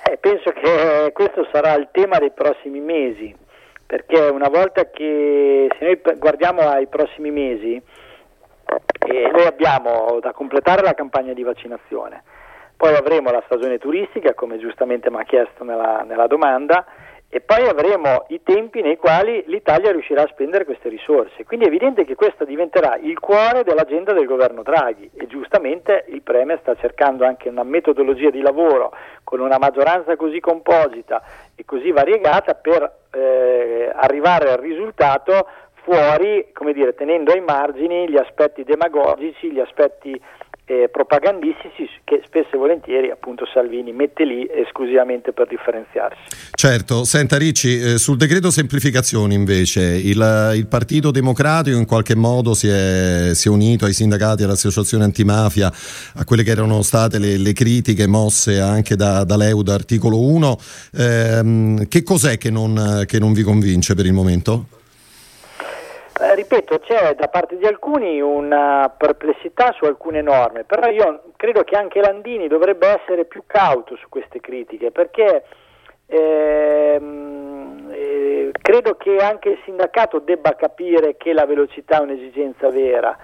Eh, 0.04 0.18
penso 0.18 0.52
che 0.52 1.12
questo 1.14 1.48
sarà 1.54 1.76
il 1.76 1.88
tema 1.92 2.18
dei 2.18 2.32
prossimi 2.32 2.82
mesi, 2.82 3.34
perché 3.86 4.20
una 4.20 4.50
volta 4.50 4.90
che 4.90 5.70
se 5.80 5.86
noi 5.86 6.18
guardiamo 6.18 6.62
ai 6.62 6.88
prossimi 6.88 7.32
mesi, 7.32 7.76
eh, 7.76 9.32
noi 9.32 9.46
abbiamo 9.46 10.20
da 10.22 10.34
completare 10.34 10.82
la 10.82 10.94
campagna 10.94 11.34
di 11.34 11.44
vaccinazione 11.44 12.24
poi 12.78 12.94
avremo 12.94 13.32
la 13.32 13.42
stagione 13.46 13.80
turistica, 13.80 14.36
come 14.36 14.60
giustamente 14.60 15.10
mi 15.10 15.18
ha 15.18 15.24
chiesto 15.24 15.64
nella, 15.64 16.04
nella 16.08 16.28
domanda, 16.28 16.86
e 17.30 17.42
poi 17.42 17.68
avremo 17.68 18.26
i 18.30 18.42
tempi 18.42 18.82
nei 18.82 18.96
quali 18.96 19.44
l'Italia 19.48 19.92
riuscirà 19.92 20.24
a 20.24 20.28
spendere 20.28 20.64
queste 20.64 20.88
risorse. 20.88 21.44
Quindi 21.44 21.66
è 21.66 21.68
evidente 21.68 22.06
che 22.06 22.16
questo 22.16 22.46
diventerà 22.46 22.96
il 23.02 23.20
cuore 23.20 23.64
dell'agenda 23.64 24.14
del 24.14 24.26
governo 24.26 24.64
Draghi 24.64 25.10
e 25.14 25.28
giustamente 25.28 26.06
il 26.08 26.22
Premier 26.22 26.60
sta 26.62 26.76
cercando 26.76 27.26
anche 27.26 27.50
una 27.50 27.64
metodologia 27.64 28.30
di 28.30 28.42
lavoro 28.42 28.92
con 29.24 29.42
una 29.42 29.58
maggioranza 29.58 30.16
così 30.16 30.40
composita 30.40 31.22
e 31.56 31.66
così 31.66 31.92
variegata 31.92 32.54
per 32.54 32.90
eh, 33.12 33.92
arrivare 33.94 34.52
al 34.52 34.60
risultato 34.60 35.48
fuori, 35.84 36.50
come 36.54 36.74
dire, 36.74 36.94
tenendo 36.94 37.32
ai 37.32 37.42
margini 37.42 38.10
gli 38.10 38.18
aspetti 38.18 38.64
demagogici, 38.64 39.52
gli 39.52 39.60
aspetti 39.60 40.22
eh, 40.70 40.90
propagandistici 40.92 41.90
che 42.04 42.22
spesso 42.26 42.56
e 42.56 42.58
volentieri 42.58 43.10
appunto 43.10 43.46
Salvini 43.54 43.94
mette 43.94 44.26
lì 44.26 44.46
esclusivamente 44.52 45.32
per 45.32 45.48
differenziarsi. 45.48 46.20
Certo, 46.52 47.06
senta 47.06 47.38
Ricci, 47.38 47.80
eh, 47.80 47.98
sul 47.98 48.18
decreto 48.18 48.52
semplificazioni 48.52 49.34
invece 49.34 49.82
il, 49.82 50.52
il, 50.56 50.68
Partito 50.68 51.12
Democratico 51.12 51.78
in 51.78 51.86
qualche 51.86 52.16
modo 52.16 52.54
si 52.54 52.68
è, 52.68 53.30
si 53.34 53.48
è, 53.48 53.52
unito 53.52 53.86
ai 53.86 53.94
sindacati, 53.94 54.44
all'associazione 54.44 55.06
antimafia, 55.06 55.72
a 56.16 56.26
quelle 56.26 56.44
che 56.44 56.52
erano 56.52 56.82
state 56.82 57.18
le, 57.18 57.38
le 57.38 57.54
critiche 57.54 58.06
mosse 58.06 58.60
anche 58.60 58.98
da, 58.98 59.24
da 59.24 59.38
Leuda, 59.38 59.74
articolo 59.74 60.20
1. 60.20 60.58
Eh, 60.98 61.88
che 61.88 62.04
cos'è 62.04 62.38
che 62.38 62.50
non, 62.52 63.04
che 63.06 63.20
non 63.20 63.32
vi 63.32 63.44
convince 63.44 63.96
per 63.96 64.06
il 64.06 64.14
momento? 64.14 64.77
Ripeto, 66.50 66.80
c'è 66.80 67.14
da 67.16 67.28
parte 67.28 67.58
di 67.58 67.66
alcuni 67.66 68.22
una 68.22 68.90
perplessità 68.98 69.74
su 69.74 69.84
alcune 69.84 70.22
norme, 70.22 70.64
però 70.64 70.90
io 70.90 71.24
credo 71.36 71.66
che 71.66 71.76
anche 71.76 72.00
Landini 72.00 72.48
dovrebbe 72.48 72.88
essere 72.88 73.26
più 73.26 73.44
cauto 73.46 73.98
su 73.98 74.08
queste 74.08 74.40
critiche, 74.40 74.92
perché 74.92 75.44
ehm, 76.06 77.90
eh, 77.92 78.52
credo 78.62 78.96
che 78.96 79.18
anche 79.18 79.50
il 79.50 79.60
sindacato 79.66 80.20
debba 80.20 80.56
capire 80.56 81.18
che 81.18 81.34
la 81.34 81.46
velocità 81.46 81.98
è 81.98 82.04
un'esigenza 82.04 82.70
vera 82.70 83.18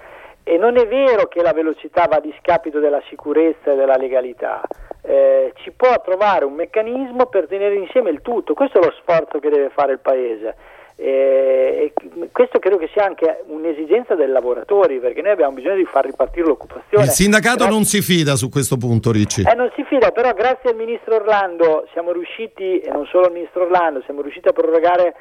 e 0.44 0.58
non 0.58 0.76
è 0.76 0.86
vero 0.86 1.30
che 1.30 1.42
la 1.42 1.54
velocità 1.54 2.06
va 2.10 2.18
a 2.18 2.20
discapito 2.20 2.80
della 2.80 3.02
sicurezza 3.08 3.72
e 3.72 3.76
della 3.78 3.96
legalità. 3.96 4.64
Eh, 5.02 5.54
ci 5.64 5.72
può 5.72 6.02
trovare 6.02 6.44
un 6.44 6.56
meccanismo 6.56 7.28
per 7.28 7.48
tenere 7.48 7.76
insieme 7.76 8.10
il 8.10 8.22
tutto, 8.22 8.54
questo 8.54 8.82
è 8.82 8.84
lo 8.84 8.92
sforzo 9.00 9.40
che 9.40 9.48
deve 9.48 9.70
fare 9.70 9.94
il 9.94 10.00
Paese. 10.00 10.73
Eh, 11.06 11.92
questo 12.32 12.60
credo 12.60 12.78
che 12.78 12.89
sia 12.94 13.04
anche 13.04 13.44
un'esigenza 13.48 14.16
dei 14.16 14.30
lavoratori 14.30 15.00
perché 15.00 15.22
noi 15.22 15.32
abbiamo 15.32 15.52
bisogno 15.52 15.76
di 15.76 15.84
far 15.84 16.06
ripartire 16.06 16.48
l'occupazione. 16.48 17.04
Il 17.04 17.10
sindacato 17.10 17.58
grazie... 17.58 17.74
non 17.74 17.84
si 17.84 18.02
fida 18.02 18.38
su 18.38 18.48
questo 18.48 18.78
punto, 18.78 19.12
Ricci. 19.12 19.42
Eh, 19.42 19.54
non 19.54 19.70
si 19.76 19.84
fida, 19.84 20.12
però 20.12 20.32
grazie 20.32 20.70
al 20.70 20.78
ministro 20.78 21.16
Orlando 21.16 21.89
siamo 21.92 22.13
riusciti, 22.13 22.80
e 22.80 22.89
non 22.89 23.06
solo 23.08 23.26
al 23.26 23.34
ministro 23.34 23.63
Orlando, 23.63 24.02
siamo 24.06 24.22
riusciti 24.22 24.48
a 24.48 24.54
prorogare 24.54 25.16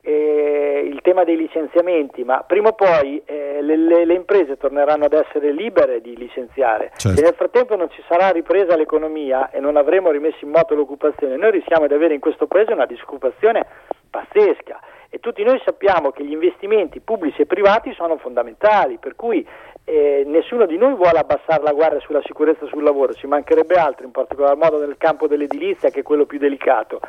eh, 0.00 0.88
il 0.90 1.00
tema 1.02 1.22
dei 1.24 1.36
licenziamenti, 1.36 2.24
ma 2.24 2.42
prima 2.46 2.68
o 2.68 2.72
poi 2.72 3.20
eh, 3.26 3.58
le, 3.60 3.76
le, 3.76 4.06
le, 4.06 4.14
imprese 4.14 4.56
torneranno 4.56 5.04
ad 5.04 5.12
essere 5.12 5.52
libere 5.52 6.00
di 6.00 6.16
licenziare. 6.16 6.92
Certo. 6.96 7.14
Se 7.14 7.22
nel 7.22 7.34
frattempo 7.34 7.76
non 7.76 7.90
ci 7.90 8.02
sarà 8.08 8.30
ripresa 8.30 8.74
l'economia 8.74 9.50
e 9.50 9.60
non 9.60 9.76
avremo 9.76 10.10
rimesso 10.10 10.46
in 10.46 10.50
moto 10.50 10.74
l'occupazione, 10.74 11.36
noi 11.36 11.50
rischiamo 11.50 11.86
di 11.86 11.92
avere 11.92 12.14
in 12.14 12.20
questo 12.20 12.46
paese 12.46 12.72
una 12.72 12.86
disoccupazione 12.86 13.66
pazzesca 14.08 14.80
e 15.16 15.20
tutti 15.20 15.42
noi 15.42 15.58
sappiamo 15.64 16.10
che 16.10 16.22
gli 16.24 16.32
investimenti 16.32 17.00
pubblici 17.00 17.40
e 17.40 17.46
privati 17.46 17.90
sono 17.94 18.18
fondamentali, 18.18 18.98
per 18.98 19.16
cui 19.16 19.46
eh, 19.84 20.24
nessuno 20.26 20.66
di 20.66 20.76
noi 20.76 20.94
vuole 20.94 21.18
abbassare 21.18 21.62
la 21.62 21.72
guardia 21.72 22.00
sulla 22.00 22.20
sicurezza 22.22 22.66
sul 22.66 22.82
lavoro, 22.82 23.14
ci 23.14 23.26
mancherebbe 23.26 23.76
altro, 23.76 24.04
in 24.04 24.10
particolar 24.10 24.56
modo 24.56 24.78
nel 24.78 24.98
campo 24.98 25.26
dell'edilizia 25.26 25.88
che 25.88 26.00
è 26.00 26.02
quello 26.02 26.26
più 26.26 26.38
delicato. 26.38 27.00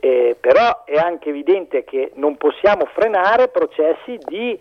Eh, 0.00 0.36
però 0.40 0.82
è 0.84 0.96
anche 0.96 1.28
evidente 1.28 1.84
che 1.84 2.10
non 2.14 2.36
possiamo 2.36 2.86
frenare 2.86 3.46
processi 3.46 4.18
di 4.26 4.58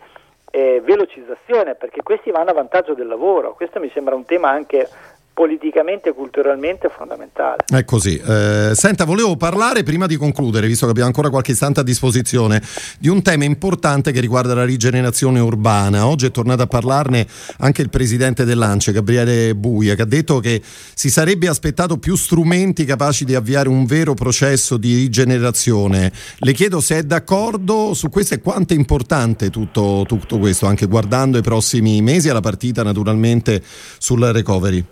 eh, 0.52 0.80
velocizzazione 0.82 1.74
perché 1.74 2.04
questi 2.04 2.30
vanno 2.30 2.52
a 2.52 2.54
vantaggio 2.54 2.94
del 2.94 3.08
lavoro. 3.08 3.56
Questo 3.56 3.80
mi 3.80 3.90
sembra 3.92 4.14
un 4.14 4.26
tema 4.26 4.50
anche 4.50 4.88
politicamente 5.34 6.10
e 6.10 6.14
culturalmente 6.14 6.90
fondamentale. 6.96 7.64
È 7.66 7.84
così. 7.84 8.18
Eh, 8.18 8.72
senta, 8.76 9.04
volevo 9.04 9.36
parlare 9.36 9.82
prima 9.82 10.06
di 10.06 10.16
concludere, 10.16 10.68
visto 10.68 10.86
che 10.86 10.92
abbiamo 10.92 11.08
ancora 11.08 11.30
qualche 11.30 11.52
istante 11.52 11.80
a 11.80 11.84
disposizione, 11.84 12.62
di 13.00 13.10
un 13.10 13.22
tema 13.24 13.44
importante 13.44 14.12
che 14.12 14.20
riguarda 14.20 14.54
la 14.54 14.64
rigenerazione 14.64 15.40
urbana. 15.40 16.08
Oggi 16.08 16.28
è 16.28 16.32
tornato 16.32 16.62
a 16.62 16.68
parlarne 16.68 17.26
anche 17.58 17.82
il 17.82 17.90
presidente 17.90 18.46
dell'ANCE, 18.46 18.92
Gabriele 18.92 19.56
Buia, 19.56 19.96
che 19.96 20.04
ha 20.04 20.06
detto 20.06 20.40
che 20.40 20.62
si 20.94 21.10
sarebbe 21.10 21.48
aspettato 21.48 21.98
più 21.98 22.16
strumenti 22.16 22.86
capaci 22.86 23.26
di 23.26 23.34
avviare 23.34 23.70
un 23.70 23.86
vero 23.86 24.14
processo 24.14 24.78
di 24.78 24.94
rigenerazione. 24.94 26.12
Le 26.38 26.54
chiedo 26.54 26.80
se 26.80 26.98
è 27.00 27.04
d'accordo 27.04 27.96
su 27.96 28.10
questo 28.10 28.36
e 28.36 28.40
quanto 28.40 28.74
è 28.74 28.78
importante 28.78 29.50
tutto, 29.50 30.04
tutto 30.08 30.38
questo, 30.38 30.68
anche 30.68 30.86
guardando 30.86 31.40
i 31.40 31.42
prossimi 31.42 32.02
mesi 32.04 32.30
alla 32.30 32.40
partita 32.40 32.84
naturalmente 32.84 33.64
sul 33.98 34.22
recovery. 34.22 34.86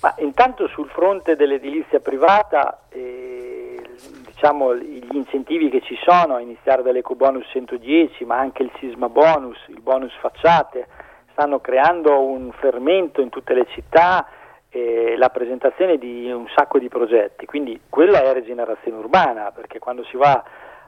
Ma 0.00 0.14
intanto 0.18 0.66
sul 0.68 0.88
fronte 0.88 1.36
dell'edilizia 1.36 2.00
privata, 2.00 2.84
eh, 2.88 3.82
diciamo, 4.26 4.74
gli 4.74 5.14
incentivi 5.14 5.68
che 5.68 5.82
ci 5.82 5.98
sono, 6.02 6.36
a 6.36 6.40
iniziare 6.40 6.82
dall'ecobonus 6.82 7.46
110, 7.50 8.24
ma 8.24 8.38
anche 8.38 8.62
il 8.62 8.70
sisma 8.78 9.10
bonus, 9.10 9.58
il 9.68 9.80
bonus 9.80 10.12
facciate, 10.20 10.86
stanno 11.32 11.60
creando 11.60 12.18
un 12.22 12.50
fermento 12.52 13.20
in 13.20 13.28
tutte 13.28 13.52
le 13.52 13.66
città, 13.68 14.26
eh, 14.70 15.16
la 15.18 15.28
presentazione 15.28 15.98
di 15.98 16.30
un 16.30 16.46
sacco 16.54 16.78
di 16.78 16.88
progetti, 16.88 17.44
quindi 17.44 17.78
quella 17.88 18.22
è 18.22 18.32
rigenerazione 18.32 18.96
urbana, 18.96 19.50
perché 19.50 19.78
quando 19.78 20.04
si 20.04 20.16
va 20.16 20.42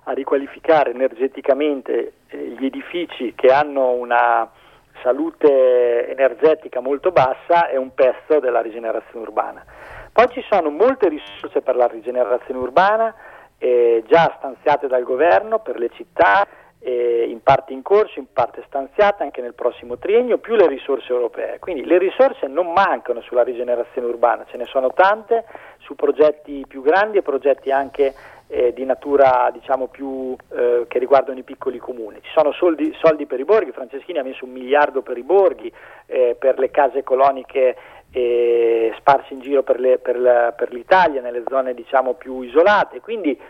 a 0.05 0.13
riqualificare 0.13 0.91
energeticamente 0.91 2.15
eh, 2.29 2.55
gli 2.59 2.65
edifici 2.65 3.35
che 3.35 3.49
hanno 3.49 3.91
una 3.91 4.49
salute 5.03 6.09
energetica 6.09 6.81
molto 6.81 7.11
bassa 7.11 7.69
è 7.69 7.77
un 7.77 7.95
pezzo 7.95 8.41
della 8.41 8.61
rigenerazione 8.61 9.27
urbana. 9.27 9.65
Poi 10.13 10.29
ci 10.29 10.45
sono 10.51 10.71
molte 10.71 11.09
risorse 11.09 11.61
per 11.63 11.77
la 11.77 11.87
rigenerazione 11.87 12.61
urbana 12.61 13.15
eh, 13.59 14.03
già 14.07 14.35
stanziate 14.39 14.89
dal 14.89 15.05
governo 15.05 15.61
per 15.61 15.79
le 15.79 15.89
città, 15.91 16.47
eh, 16.81 17.27
in 17.29 17.43
parte 17.43 17.73
in 17.73 17.83
corso, 17.83 18.19
in 18.19 18.27
parte 18.33 18.65
stanziate 18.67 19.23
anche 19.23 19.41
nel 19.41 19.55
prossimo 19.55 19.99
triennio, 19.99 20.39
più 20.39 20.57
le 20.57 20.67
risorse 20.67 21.13
europee. 21.13 21.61
Quindi 21.61 21.85
le 21.85 21.99
risorse 21.99 22.49
non 22.49 22.73
mancano 22.73 23.21
sulla 23.21 23.45
rigenerazione 23.45 24.09
urbana, 24.09 24.45
ce 24.51 24.57
ne 24.57 24.65
sono 24.65 24.93
tante 24.93 25.45
su 25.79 25.95
progetti 25.95 26.65
più 26.67 26.83
grandi 26.83 27.19
e 27.19 27.23
progetti 27.23 27.71
anche 27.71 28.13
eh, 28.53 28.75
di 28.75 28.85
natura 28.85 29.49
diciamo 29.51 29.87
più 29.87 30.37
eh, 30.51 30.85
che 30.87 30.99
riguardano 30.99 31.39
i 31.39 31.43
piccoli 31.43 31.79
comuni. 31.79 32.21
Ci 32.21 32.31
sono 32.35 32.53
soldi, 32.53 32.95
soldi, 33.01 33.25
per 33.25 33.41
i 33.41 33.47
borghi, 33.47 33.73
Franceschini 33.73 34.19
ha 34.19 34.23
messo 34.23 34.45
un 34.45 34.51
miliardo 34.51 35.01
per 35.01 35.17
i 35.17 35.23
borghi, 35.23 35.73
eh, 36.05 36.37
per 36.39 36.59
le 36.59 36.71
case 36.71 37.03
coloniche 37.03 37.75
eh, 38.13 38.93
sparse 38.99 39.33
in 39.33 39.41
giro 39.41 39.63
per, 39.63 39.81
le, 39.81 39.97
per, 39.97 40.19
la, 40.19 40.53
per, 40.55 40.71
l'Italia, 40.71 41.23
nelle 41.23 41.45
zone 41.49 41.73
diciamo 41.73 42.13
più 42.13 42.43
isolate, 42.43 43.01
quindi 43.01 43.41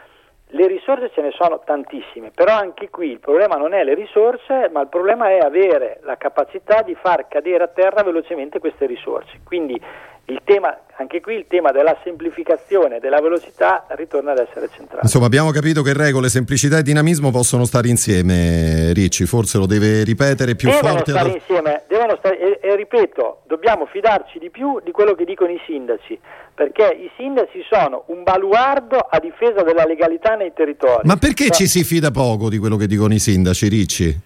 le 0.55 0.67
risorse 0.67 1.11
ce 1.15 1.23
ne 1.23 1.31
sono 1.33 1.63
tantissime, 1.65 2.31
però 2.35 2.55
anche 2.55 2.91
qui 2.91 3.11
il 3.11 3.21
problema 3.21 3.57
non 3.57 3.73
è 3.73 3.85
le 3.85 3.95
risorse, 3.95 4.69
ma 4.73 4.83
il 4.83 4.89
problema 4.89 5.29
è 5.31 5.39
avere 5.39 6.01
la 6.03 6.17
capacità 6.17 6.83
di 6.83 6.95
far 6.95 7.27
cadere 7.29 7.65
a 7.65 7.69
terra 7.69 8.03
velocemente 8.03 8.59
queste 8.59 8.87
risorse. 8.87 9.41
Quindi 9.45 9.81
il 10.27 10.41
tema, 10.45 10.79
anche 10.97 11.21
qui 11.21 11.35
il 11.35 11.47
tema 11.49 11.73
della 11.73 11.97
semplificazione 12.05 12.97
e 12.97 13.01
della 13.01 13.21
velocità 13.21 13.87
ritorna 13.91 14.33
ad 14.33 14.39
essere 14.39 14.69
centrale. 14.69 15.03
Insomma, 15.03 15.27
abbiamo 15.27 15.51
capito 15.51 15.83
che 15.83 15.93
regole, 15.95 16.29
semplicità 16.29 16.79
e 16.79 16.83
dinamismo 16.83 17.31
possono 17.31 17.65
stare 17.65 17.89
insieme, 17.89 18.93
Ricci, 18.93 19.25
forse 19.25 19.59
lo 19.59 19.67
deve 19.67 20.05
ripetere 20.05 20.55
più 20.55 20.71
devono 20.71 20.89
forte. 20.95 21.11
Stare 21.11 21.29
ad... 21.29 21.35
insieme, 21.35 21.83
devono 22.13 22.17
stare 22.19 22.39
e, 22.39 22.59
e 22.61 22.77
ripeto, 22.77 23.43
dobbiamo 23.47 23.87
fidarci 23.87 24.39
di 24.39 24.51
più 24.51 24.81
di 24.85 24.91
quello 24.91 25.15
che 25.15 25.25
dicono 25.25 25.51
i 25.51 25.61
sindaci, 25.67 26.19
perché 26.55 26.85
i 26.85 27.11
sindaci 27.17 27.65
sono 27.69 28.05
un 28.07 28.23
baluardo 28.23 28.97
a 28.97 29.19
difesa 29.19 29.63
della 29.63 29.85
legalità 29.85 30.35
nei 30.35 30.53
territori. 30.55 31.07
Ma 31.07 31.17
perché 31.17 31.45
cioè, 31.45 31.57
ci 31.57 31.67
si 31.67 31.85
fida 31.85 32.11
poco 32.11 32.49
di 32.49 32.59
quello 32.59 32.77
che 32.77 32.87
dicono 32.87 33.15
i 33.15 33.19
sindaci, 33.19 33.69
Ricci? 33.69 34.21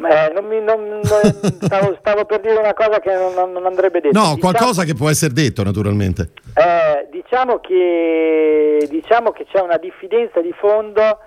Eh, 0.00 0.32
non 0.32 0.44
mi, 0.44 0.60
non, 0.60 1.00
stavo, 1.02 1.96
stavo, 1.98 2.24
per 2.24 2.40
dire 2.40 2.54
una 2.54 2.72
cosa 2.72 3.00
che 3.00 3.12
non, 3.12 3.50
non 3.50 3.66
andrebbe 3.66 4.00
detta. 4.00 4.16
No, 4.16 4.34
diciamo, 4.34 4.38
qualcosa 4.38 4.84
che 4.84 4.94
può 4.94 5.08
essere 5.10 5.32
detto 5.32 5.64
naturalmente. 5.64 6.30
Eh, 6.54 7.08
diciamo, 7.10 7.58
che, 7.58 8.86
diciamo, 8.88 9.32
che, 9.32 9.44
c'è 9.50 9.60
una 9.60 9.76
diffidenza 9.76 10.40
di 10.40 10.54
fondo 10.56 11.18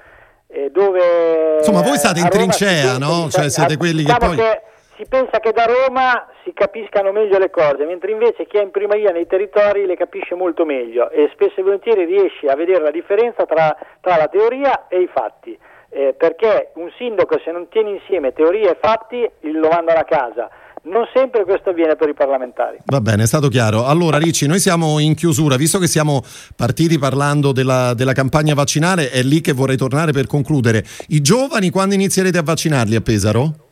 eh, 0.47 0.69
dove... 0.71 1.57
Insomma, 1.57 1.81
voi 1.81 1.97
state 1.97 2.21
in 2.21 2.29
trincea, 2.29 2.97
no? 2.97 3.27
Cioè 3.29 3.49
siete 3.49 3.75
quelli 3.75 4.03
diciamo 4.03 4.19
che 4.19 4.25
poi... 4.27 4.37
Che 4.37 4.61
si 5.01 5.07
pensa 5.09 5.39
che 5.39 5.51
da 5.51 5.65
Roma 5.65 6.27
si 6.43 6.53
capiscano 6.53 7.11
meglio 7.11 7.39
le 7.39 7.49
cose, 7.49 7.85
mentre 7.85 8.11
invece 8.11 8.45
chi 8.45 8.57
è 8.57 8.61
in 8.61 8.69
prima 8.69 8.93
linea 8.93 9.11
nei 9.11 9.25
territori 9.25 9.87
le 9.87 9.97
capisce 9.97 10.35
molto 10.35 10.63
meglio 10.63 11.09
e 11.09 11.27
spesso 11.33 11.59
e 11.59 11.63
volentieri 11.63 12.05
riesce 12.05 12.45
a 12.47 12.55
vedere 12.55 12.83
la 12.83 12.91
differenza 12.91 13.45
tra, 13.45 13.75
tra 13.99 14.17
la 14.17 14.27
teoria 14.27 14.87
e 14.87 15.01
i 15.01 15.09
fatti 15.11 15.57
eh, 15.89 16.13
perché 16.15 16.71
un 16.75 16.91
sindaco 16.97 17.39
se 17.43 17.51
non 17.51 17.67
tiene 17.69 17.97
insieme 17.97 18.31
teoria 18.31 18.71
e 18.71 18.77
fatti 18.79 19.27
lo 19.51 19.69
mandano 19.69 19.99
a 19.99 20.03
casa. 20.03 20.49
Non 20.83 21.07
sempre 21.13 21.43
questo 21.43 21.69
avviene 21.69 21.95
per 21.95 22.09
i 22.09 22.13
parlamentari. 22.13 22.77
Va 22.85 23.01
bene, 23.01 23.23
è 23.23 23.27
stato 23.27 23.49
chiaro. 23.49 23.85
Allora 23.85 24.17
Ricci, 24.17 24.47
noi 24.47 24.59
siamo 24.59 24.97
in 24.99 25.13
chiusura, 25.13 25.55
visto 25.55 25.77
che 25.77 25.85
siamo 25.85 26.23
partiti 26.55 26.97
parlando 26.97 27.51
della, 27.51 27.93
della, 27.93 28.13
campagna 28.13 28.55
vaccinale, 28.55 29.11
è 29.11 29.21
lì 29.21 29.41
che 29.41 29.53
vorrei 29.53 29.77
tornare 29.77 30.11
per 30.11 30.25
concludere. 30.25 30.83
I 31.09 31.21
giovani 31.21 31.69
quando 31.69 31.93
inizierete 31.93 32.39
a 32.39 32.43
vaccinarli 32.43 32.95
a 32.95 33.01
Pesaro? 33.01 33.69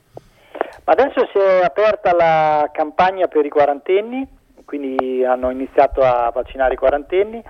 Adesso 0.90 1.28
si 1.32 1.38
è 1.38 1.64
aperta 1.64 2.16
la 2.16 2.68
campagna 2.74 3.28
per 3.28 3.46
i 3.46 3.50
quarantenni, 3.50 4.28
quindi 4.66 5.24
hanno 5.24 5.52
iniziato 5.52 6.02
a 6.02 6.32
vaccinare 6.34 6.74
i 6.74 6.78
quarantenni 6.78 7.44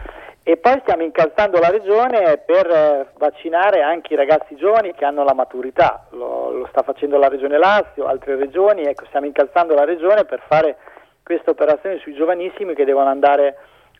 e 0.44 0.58
poi 0.58 0.78
stiamo 0.82 1.04
incalzando 1.04 1.58
la 1.58 1.70
regione 1.70 2.44
per 2.46 2.70
eh, 2.70 3.08
vaccinare 3.18 3.82
anche 3.82 4.12
i 4.14 4.18
ragazzi 4.18 4.58
giovani 4.58 4.94
che 4.94 5.06
hanno 5.06 5.24
la 5.24 5.34
maturità, 5.34 6.08
lo, 6.10 6.50
lo, 6.52 6.68
sta 6.68 6.82
facendo 6.82 7.18
la 7.18 7.30
regione 7.30 7.58
Lazio, 7.58 8.08
altre 8.08 8.36
regioni, 8.36 8.84
ecco 8.84 9.06
stiamo 9.06 9.26
incalzando 9.26 9.74
la 9.74 9.86
regione 9.86 10.26
per 10.26 10.42
fare 10.46 10.76
questa 11.24 11.52
operazione 11.52 12.00
sui 12.00 12.16
giovanissimi 12.16 12.76
che 12.76 12.84
devono 12.84 13.08
andare 13.08 13.56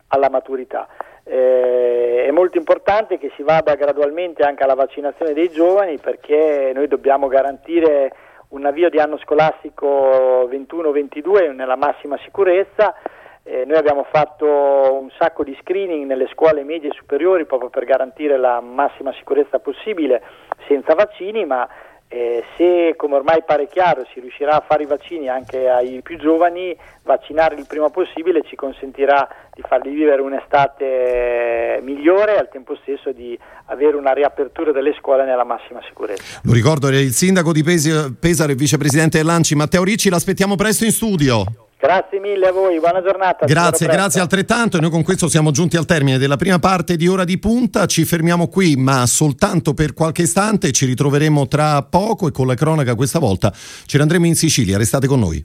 alla 0.08 0.28
maturità. 0.28 0.86
Eh, 1.24 2.26
è 2.26 2.30
molto 2.30 2.58
importante 2.58 3.16
che 3.16 3.32
si 3.36 3.42
vada 3.42 3.74
gradualmente 3.74 4.42
anche 4.42 4.64
alla 4.64 4.74
vaccinazione 4.74 5.32
dei 5.32 5.48
giovani 5.48 5.96
perché 5.96 6.72
noi 6.74 6.88
dobbiamo 6.88 7.26
garantire 7.26 8.12
un 8.50 8.64
avvio 8.64 8.90
di 8.90 8.98
anno 8.98 9.18
scolastico 9.18 10.48
21-22 10.50 11.54
nella 11.54 11.76
massima 11.76 12.18
sicurezza. 12.24 12.94
Eh, 13.42 13.64
noi 13.64 13.76
abbiamo 13.76 14.04
fatto 14.04 14.46
un 14.46 15.10
sacco 15.18 15.44
di 15.44 15.56
screening 15.60 16.06
nelle 16.06 16.28
scuole 16.32 16.62
medie 16.62 16.90
e 16.90 16.94
superiori 16.94 17.46
proprio 17.46 17.70
per 17.70 17.84
garantire 17.84 18.36
la 18.36 18.60
massima 18.60 19.12
sicurezza 19.14 19.58
possibile 19.58 20.22
senza 20.66 20.94
vaccini, 20.94 21.44
ma 21.44 21.66
eh, 22.12 22.42
se 22.56 22.94
come 22.96 23.14
ormai 23.14 23.44
pare 23.46 23.68
chiaro 23.68 24.04
si 24.12 24.18
riuscirà 24.18 24.56
a 24.56 24.64
fare 24.66 24.82
i 24.82 24.86
vaccini 24.86 25.28
anche 25.28 25.68
ai 25.68 26.00
più 26.02 26.18
giovani, 26.18 26.76
vaccinarli 27.04 27.60
il 27.60 27.66
prima 27.68 27.88
possibile 27.88 28.42
ci 28.42 28.56
consentirà 28.56 29.28
di 29.54 29.62
farli 29.62 29.94
vivere 29.94 30.20
un'estate 30.20 31.78
migliore 31.82 32.34
e 32.34 32.38
al 32.38 32.48
tempo 32.50 32.76
stesso 32.82 33.12
di 33.12 33.38
avere 33.66 33.96
una 33.96 34.12
riapertura 34.12 34.72
delle 34.72 34.92
scuole 34.98 35.24
nella 35.24 35.44
massima 35.44 35.80
sicurezza. 35.86 36.40
Lo 36.42 36.52
ricordo, 36.52 36.88
il 36.88 37.12
sindaco 37.12 37.52
di 37.52 37.62
Pesaro 37.62 38.50
e 38.50 38.56
vicepresidente 38.56 39.18
dell'Anci 39.18 39.54
Matteo 39.54 39.84
Ricci, 39.84 40.10
l'aspettiamo 40.10 40.56
presto 40.56 40.84
in 40.84 40.90
studio. 40.90 41.69
Grazie 41.80 42.20
mille 42.20 42.46
a 42.48 42.52
voi, 42.52 42.78
buona 42.78 43.00
giornata. 43.02 43.46
Grazie, 43.46 43.86
grazie 43.86 44.20
altrettanto. 44.20 44.76
E 44.76 44.80
noi 44.80 44.90
con 44.90 45.02
questo 45.02 45.28
siamo 45.28 45.50
giunti 45.50 45.78
al 45.78 45.86
termine 45.86 46.18
della 46.18 46.36
prima 46.36 46.58
parte 46.58 46.94
di 46.96 47.08
Ora 47.08 47.24
di 47.24 47.38
Punta. 47.38 47.86
Ci 47.86 48.04
fermiamo 48.04 48.48
qui, 48.48 48.76
ma 48.76 49.06
soltanto 49.06 49.72
per 49.72 49.94
qualche 49.94 50.22
istante. 50.22 50.72
Ci 50.72 50.84
ritroveremo 50.84 51.48
tra 51.48 51.82
poco 51.82 52.28
e 52.28 52.32
con 52.32 52.46
la 52.46 52.54
cronaca 52.54 52.94
questa 52.94 53.18
volta 53.18 53.50
ci 53.86 53.96
andremo 53.96 54.26
in 54.26 54.34
Sicilia. 54.34 54.76
Restate 54.76 55.06
con 55.06 55.20
noi. 55.20 55.42